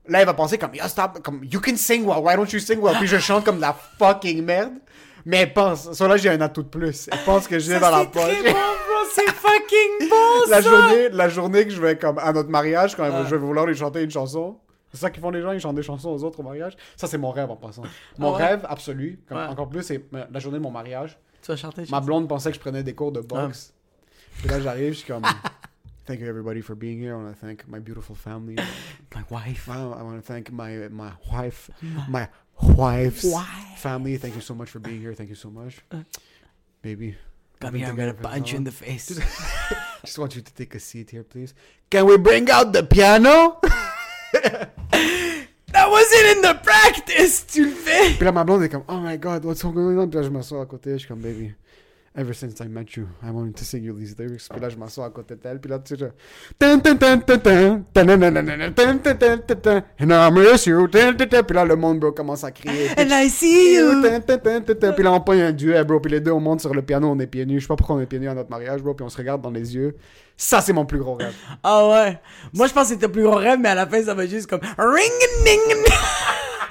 [0.08, 2.58] Là, elle va penser comme, yo, stop, comme, you can sing well, why don't you
[2.58, 2.96] sing well?
[2.98, 4.72] Puis je chante comme de la fucking merde.
[5.24, 7.08] Mais elle pense, ça là, j'ai un atout de plus.
[7.12, 8.22] Elle pense que j'ai dans la poche.
[8.22, 9.08] très bon, bro.
[9.14, 10.16] C'est fucking bon,
[10.50, 10.68] la ça.
[10.70, 13.24] journée, la journée que je vais comme à notre mariage, quand Ah.
[13.24, 14.58] je vais vouloir lui chanter une chanson.
[14.92, 16.76] C'est ça qu'ils font les gens, ils chantent des chansons aux autres au mariage.
[16.96, 17.82] Ça, c'est mon rêve en passant.
[18.18, 18.46] Mon Ah ouais?
[18.48, 19.44] rêve absolu, comme Ouais.
[19.46, 21.16] encore plus, c'est la journée de mon mariage.
[21.40, 21.84] Tu vas chanter.
[21.90, 23.26] Ma blonde pensait que je prenais des cours de Ah.
[23.46, 23.72] boxe.
[24.40, 25.22] Puis là, j'arrive, je suis comme.
[26.04, 27.14] Thank you everybody for being here.
[27.14, 28.56] I want to thank my beautiful family.
[29.14, 29.68] My wife.
[29.68, 31.70] Wow, I want to thank my my wife,
[32.08, 32.28] my
[32.60, 33.78] wife's Wife.
[33.78, 34.16] family.
[34.16, 35.12] Thank you so much for being here.
[35.14, 36.02] Thank you so much, uh,
[36.80, 37.16] baby.
[37.60, 39.08] Come here, I'm gonna punch you in the face.
[40.04, 41.52] Just want you to take a seat here, please.
[41.90, 43.60] Can we bring out the piano?
[45.72, 47.44] That wasn't in the practice.
[47.46, 48.14] Tu le fais.
[48.16, 50.08] Puis là, ma blonde est comme, oh my god, what's going on?
[50.10, 51.54] Puis là, je m'assois à côté, je suis comme, baby,
[52.14, 54.48] ever since I met you, I wanted to sing you these lyrics.
[54.50, 56.06] Puis là, je m'assois à côté d'elle, puis là, tu sais, je...
[59.98, 60.88] And I miss you.
[60.88, 62.90] Puis là, le monde, bro, commence à crier.
[62.98, 64.02] And I see you.
[64.02, 66.00] Puis là, on pogne un duet, bro.
[66.00, 67.60] Puis les deux, on monte sur le piano, on est pieds nus.
[67.60, 68.94] Je sais pas pourquoi on est pieds nus à notre mariage, bro.
[68.94, 69.96] Puis on se regarde dans les yeux.
[70.36, 71.34] Ça, c'est mon plus gros rêve.
[71.62, 72.18] Ah ouais.
[72.52, 74.26] Moi, je pense que c'était le plus gros rêve, mais à la fin, ça va
[74.26, 75.12] juste comme ring
[75.44, 75.60] ding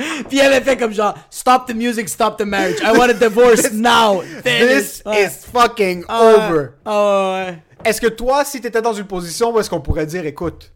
[0.29, 2.79] Puis elle a fait comme genre stop the music, stop the marriage.
[2.81, 4.21] I want a divorce now.
[4.43, 5.01] This.
[5.05, 5.23] Ouais.
[5.25, 6.69] is fucking Ah over.
[6.85, 7.63] Ah ouais.
[7.83, 10.71] Est-ce que toi, si t'étais dans une position où est-ce qu'on pourrait dire, écoute,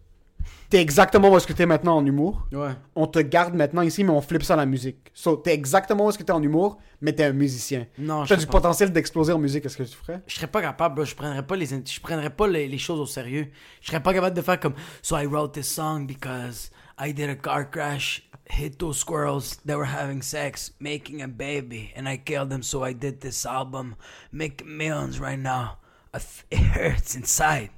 [0.71, 2.71] t'es exactement où est-ce que t'es maintenant en humour, Ouais.
[2.95, 5.11] on te garde maintenant ici, mais on flippe ça à la musique.
[5.13, 7.86] So, t'es exactement où est-ce que t'es en humour, mais t'es un musicien.
[7.99, 8.53] Non, T'as du pas.
[8.53, 10.21] potentiel d'exploser en musique, est-ce que tu ferais?
[10.26, 11.05] Je serais pas capable, bro.
[11.05, 13.47] Je prendrais pas les, je prendrais pas les, les choses au sérieux.
[13.82, 14.73] Je serais pas capable de faire comme
[15.03, 19.77] So I wrote this song because I did a car crash, hit two squirrels that
[19.77, 22.61] were having sex, making a baby, and I killed them.
[22.63, 23.95] So I did this album,
[24.31, 25.77] making millions right now.
[26.13, 27.69] F- It hurts inside.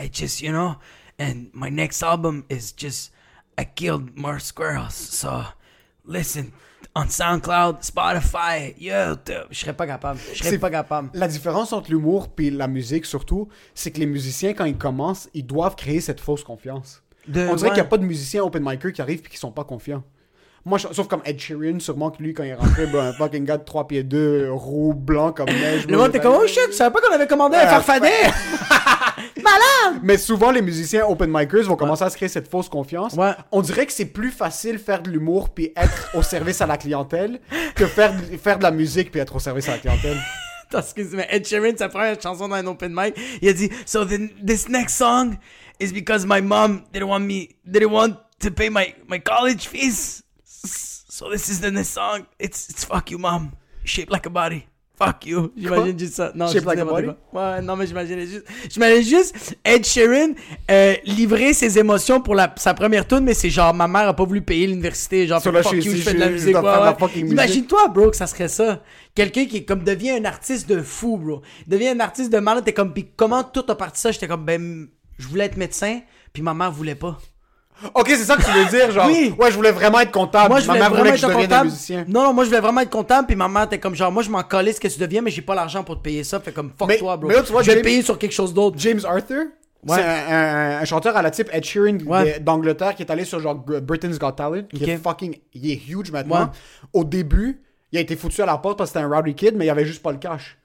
[0.00, 0.76] I just, you know,
[1.18, 3.10] and my next album is just
[3.58, 4.94] I killed more squirrels.
[4.94, 5.44] So
[6.04, 6.52] listen
[6.94, 9.48] on SoundCloud, Spotify, YouTube.
[9.50, 10.20] Je serais pas capable.
[10.32, 11.10] Je serais pas capable.
[11.14, 15.28] La différence entre l'humour puis la musique, surtout, c'est que les musiciens, quand ils commencent,
[15.34, 17.02] ils doivent créer cette fausse confiance.
[17.28, 17.74] De- On dirait ouais.
[17.74, 20.02] qu'il n'y a pas de musiciens open micer qui arrivent et qui sont pas confiants.
[20.64, 23.12] Moi, je- sauf comme Ed Sheeran, sûrement que lui, quand il est rentré, ben, un
[23.12, 25.86] fucking gars de 3 pieds 2, roux, blanc comme neige.
[25.86, 28.10] Le monde était comme, oh shit, je savais pas qu'on avait commandé un farfadet!
[29.36, 30.00] Malade!
[30.02, 33.14] Mais souvent, les musiciens open micers vont commencer à se créer cette fausse confiance.
[33.14, 33.32] Ouais.
[33.52, 36.76] On dirait que c'est plus facile faire de l'humour puis être au service à la
[36.76, 37.40] clientèle
[37.74, 40.18] que faire de, faire de la musique puis être au service à la clientèle.
[40.76, 44.28] Excuse-moi, Ed Sheeran, sa première chanson dans un open mic, il a dit, so then
[44.44, 45.36] this next song
[45.78, 50.22] is because my mom didn't want me, didn't want to pay my, my college fees.
[50.44, 52.26] So this is the next song.
[52.38, 53.52] It's, it's fuck you, mom.
[53.84, 54.66] Shaped like a body.
[54.98, 55.52] Fuck you.
[55.56, 56.32] J'imagine juste ça.
[56.34, 57.06] Non, dis like a body?
[57.30, 57.54] quoi.
[57.54, 60.32] Ouais, non, mais j'imaginais juste, j'imaginais juste Ed Sheeran
[60.68, 64.14] euh, livrer ses émotions pour la, sa première tune, mais c'est genre, ma mère a
[64.14, 66.28] pas voulu payer l'université, genre, So là, fuck je you, je je fais de la
[66.30, 66.56] musique.
[66.56, 67.30] ouais, musique.
[67.30, 68.82] Imagine-toi, bro, que ça serait ça.
[69.14, 71.42] Quelqu'un qui comme devient un artiste de fou, bro.
[71.68, 74.10] Devient un artiste de malade, t'es comme, pis comment tout a parti ça?
[74.10, 74.88] J'étais comme, ben,
[75.18, 76.00] je voulais être médecin,
[76.32, 77.18] puis ma mère voulait pas.
[77.94, 79.06] Ok, c'est ça que tu veux dire, genre.
[79.06, 79.32] Oui.
[79.38, 80.48] Ouais, je voulais vraiment être comptable.
[80.48, 81.70] Moi, je Ma voulais mère vraiment voulait que être je devienne un comptable.
[81.70, 82.04] musicien.
[82.08, 84.24] Non, non, moi, je voulais vraiment être comptable, puis ma mère était comme, genre, moi,
[84.24, 86.40] je m'en collais ce que tu deviens, mais j'ai pas l'argent pour te payer ça.
[86.40, 87.28] Fait comme, fuck Mais- toi, bro.
[87.28, 88.76] mais là, tu vois, je vais James- payer sur quelque chose d'autre.
[88.80, 89.44] James Arthur,
[89.86, 89.94] Ouais.
[89.94, 92.40] c'est un, un- un chanteur à la type Ed Sheeran Ouais.
[92.40, 94.88] d'Angleterre qui est allé sur genre Britain's Got Talent, qui Ok.
[94.88, 96.40] est fucking, il est huge maintenant.
[96.46, 96.50] Ouais.
[96.94, 97.62] Au début,
[97.92, 99.70] il a été foutu à la porte parce que c'était un rowdy kid, mais il
[99.70, 100.58] avait juste pas le cash.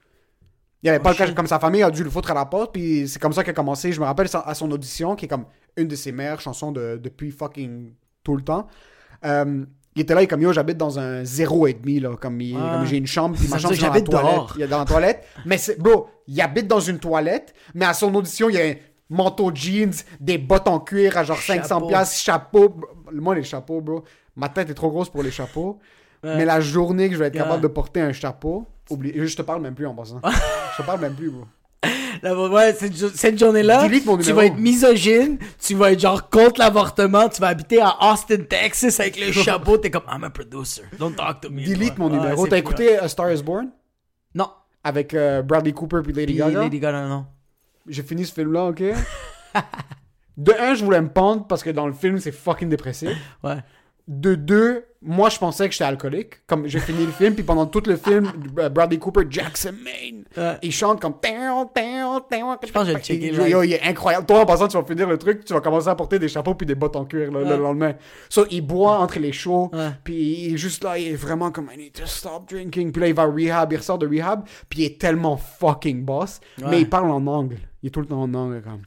[0.84, 2.72] Il avait pas le cash, comme sa famille a dû le foutre à la porte,
[2.72, 3.90] puis c'est comme ça qu'il a commencé.
[3.90, 7.00] Je me rappelle à son audition, qui est comme une de ses meilleures chansons de-
[7.02, 8.66] depuis fucking tout le temps.
[9.24, 9.64] Euh,
[9.96, 12.16] Il était là, il est comme yo, j'habite dans un zéro et demi, là.
[12.20, 14.10] Comme, il- comme j'ai une chambre, puis ma chambre, dans la toilette.
[14.10, 14.52] dehors.
[14.56, 15.24] Il est dans la toilette.
[15.46, 18.64] Mais c'est, bro, il habite dans une toilette, mais à son audition, il y a
[18.66, 18.74] un
[19.08, 21.86] manteau jeans, des bottes en cuir à genre 500 Chapeau.
[21.86, 22.74] piastres, chapeau.
[23.12, 24.02] Moi, les chapeaux, bro,
[24.34, 25.78] ma tête est trop grosse pour les chapeaux.
[26.24, 27.44] Mais la journée que je vais être Yeah.
[27.44, 30.20] capable de porter un chapeau, oublie, je te parle même plus en passant.
[30.76, 31.44] je te parle même plus, bro.
[32.22, 33.86] Là, ouais, cette, jo- cette journée-là,
[34.22, 38.38] tu vas être misogyne, tu vas être genre contre l'avortement, tu vas habiter à Austin,
[38.48, 41.64] Texas avec le chapeau, t'es comme I'm a producer, don't talk to me.
[41.64, 42.46] Delete mon numéro.
[42.46, 43.70] T'as écouté A Star is Born?
[44.34, 44.48] Non.
[44.82, 46.60] Avec euh, Bradley Cooper puis Lady Puis Gaga?
[46.60, 47.26] Lady Gaga, non.
[47.86, 48.82] J'ai fini ce film-là, ok?
[50.36, 53.10] De un, je voulais me pendre parce que dans le film, c'est fucking dépressif.
[53.42, 53.58] Ouais.
[54.06, 56.46] De deux, moi, je pensais que j'étais alcoolique.
[56.46, 58.30] Comme j'ai fini le film, puis pendant tout le film,
[58.70, 60.58] Bradley Cooper, Jackson Maine, Ouais.
[60.62, 61.14] il chante comme.
[61.24, 64.26] Je pense que je vais le checker, Il, yo, il est incroyable.
[64.26, 66.54] Toi, en passant, tu vas finir le truc, tu vas commencer à porter des chapeaux
[66.54, 67.94] puis des bottes en cuir le, lendemain.
[68.28, 69.90] So, il boit entre les shows, Ouais.
[70.02, 72.92] puis il est juste là, il est vraiment comme I need to stop drinking.
[72.92, 76.40] Puis là, il va rehab, il ressort de rehab, puis il est tellement fucking boss.
[76.66, 77.56] Mais il parle en angle.
[77.82, 78.82] Il est tout le temps en angle, comme.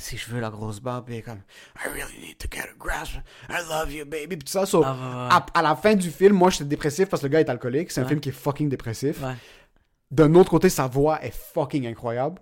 [0.00, 1.40] Si je veux la grosse barbe, puis il est comme
[1.84, 3.12] I really need to get a grasp.
[3.48, 4.36] I love you, baby.
[4.36, 4.66] Puis tout ça.
[4.66, 5.28] So, Ah, ouais, ouais.
[5.30, 7.90] à, à la fin du film, moi, j'étais dépressif parce que le gars est alcoolique.
[7.92, 9.20] C'est un film qui est fucking dépressif.
[10.10, 12.40] D'un autre côté, sa voix est fucking incroyable.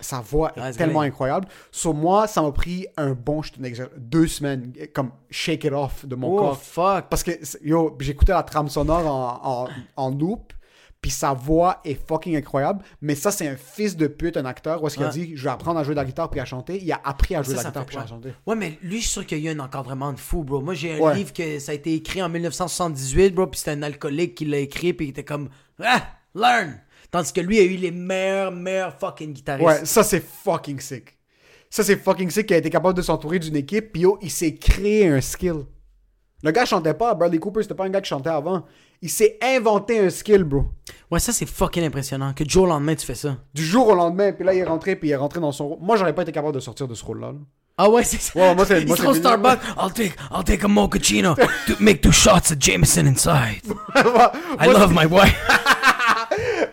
[0.00, 1.48] Sa voix est tellement incroyable.
[1.70, 3.52] Sur moi, ça m'a pris un bon, je
[3.96, 6.58] deux semaines, comme shake it off de mon Oh, corps.
[6.62, 7.08] fuck.
[7.08, 7.32] Parce que,
[7.66, 10.52] yo, j'écoutais la trame sonore en, en, en loop,
[11.02, 12.82] puis sa voix est fucking incroyable.
[13.02, 15.42] Mais ça, c'est un fils de pute, un acteur, où est-ce qu'il a dit, je
[15.44, 16.78] vais apprendre à jouer de la guitare puis à chanter.
[16.80, 18.32] Il a appris à jouer Ça, de la guitare puis à chanter.
[18.46, 20.60] Ouais, mais lui, je suis sûr qu'il y a un encadrement de fou, bro.
[20.62, 21.14] Moi, j'ai un Ouais.
[21.16, 24.58] livre que ça a été écrit en 1978, bro, puis c'était un alcoolique qui l'a
[24.58, 25.50] écrit, puis il était comme,
[25.82, 26.02] ah,
[26.34, 26.80] learn.
[27.10, 29.66] Tandis que lui a eu les meilleurs, meilleurs fucking guitaristes.
[29.68, 31.18] Ouais, ça, c'est fucking sick.
[31.68, 34.54] Ça, c'est fucking sick qu'il a été capable de s'entourer d'une équipe, puis il s'est
[34.54, 35.64] créé un skill.
[36.44, 38.64] Le gars chantait pas, Bradley Cooper, c'était pas un gars qui chantait avant.
[39.02, 40.64] Il s'est inventé un skill, bro.
[41.10, 42.32] Ouais, ça, c'est fucking impressionnant.
[42.32, 43.36] Que du jour au lendemain, tu fais ça.
[43.52, 45.68] Du jour au lendemain, puis là, il est rentré, puis il est rentré dans son
[45.70, 45.78] rôle.
[45.82, 47.32] Moi, j'aurais pas été capable de sortir de ce rôle-là.
[47.32, 47.38] là.
[47.76, 48.38] Ah ouais, c'est ça.
[48.38, 48.96] Ouais, moi, c'est- moi.
[49.14, 49.58] Starbucks.
[49.76, 51.34] I'll take, I'll take a mochaccino.
[51.34, 53.60] to make two shots of Jameson inside.
[53.94, 55.34] I Moi, love my wife.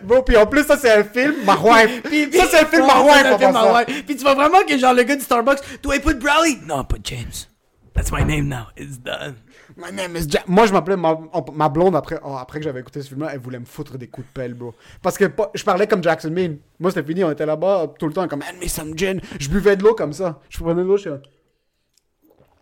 [0.02, 2.02] Bon, puis en plus, ça, c'est un film, ma wife.
[2.04, 4.04] Puis- ça, c'est un film, ma ça, wife, c'est un en film, ma wife.
[4.06, 6.58] Puis tu vois vraiment que genre le gars du Starbucks, do I put Bradley?
[6.66, 7.48] No, put James.
[7.94, 8.68] That's my name now.
[8.76, 9.34] It's done.
[9.80, 10.46] My name is Jack.
[10.46, 11.18] Moi, je m'appelais ma,
[11.54, 13.30] ma blonde après, oh, après que j'avais écouté ce film-là.
[13.32, 14.74] Elle voulait me foutre des coups de pelle, bro.
[15.02, 15.24] Parce que
[15.54, 16.56] je parlais comme Jackson Mean.
[16.78, 17.24] Moi, c'était fini.
[17.24, 19.20] On était là-bas tout le temps comme Hand me some gin.
[19.38, 20.38] Je buvais de l'eau comme ça.
[20.50, 21.16] Je prenais de l'eau, je suis là.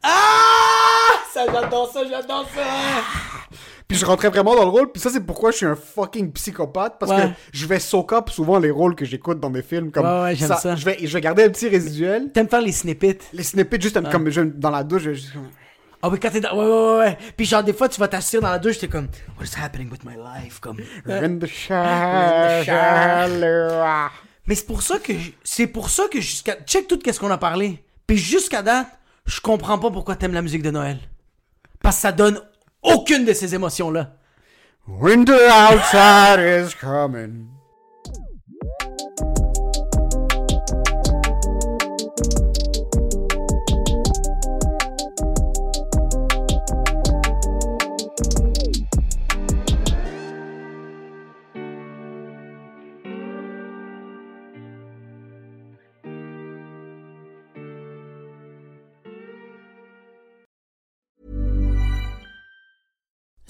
[0.03, 1.15] Ah!
[1.33, 2.63] Ça, j'adore ça, j'adore ça.
[3.87, 4.93] Puis je rentrais vraiment dans le rôle.
[4.93, 6.97] Puis ça, c'est pourquoi je suis un fucking psychopathe.
[7.01, 7.29] Parce Ouais.
[7.29, 9.91] que je vais soak up souvent les rôles que j'écoute dans mes films.
[9.91, 10.77] Comme Ouais, ouais, j'aime ça.
[10.77, 12.31] Je, vais, je vais garder un petit résiduel.
[12.33, 13.19] T'aimes faire les snippets?
[13.33, 15.03] Les snippets, juste comme je- dans la douche.
[15.03, 15.49] Je, juste comme-
[16.03, 16.57] Ah oui, quand t'es dans...
[16.57, 17.19] Ouais, ouais, ouais.
[17.37, 19.09] Puis genre, des fois, tu vas t'asseoir dans la douche, t'es comme...
[19.37, 20.61] What is happening with my life?
[20.61, 20.79] Comme...
[21.09, 22.65] In the shower.
[24.47, 25.13] Mais c'est pour ça que...
[25.13, 26.55] j- C'est pour ça que jusqu'à...
[26.65, 27.83] Check tout qu'est-ce qu'on a parlé.
[28.07, 28.87] Puis jusqu'à date,
[29.27, 30.99] je comprends pas pourquoi t'aimes la musique de Noël.
[31.83, 32.41] Parce que ça donne
[32.83, 34.13] aucune de ces émotions-là.
[34.87, 37.49] Winter outside is coming.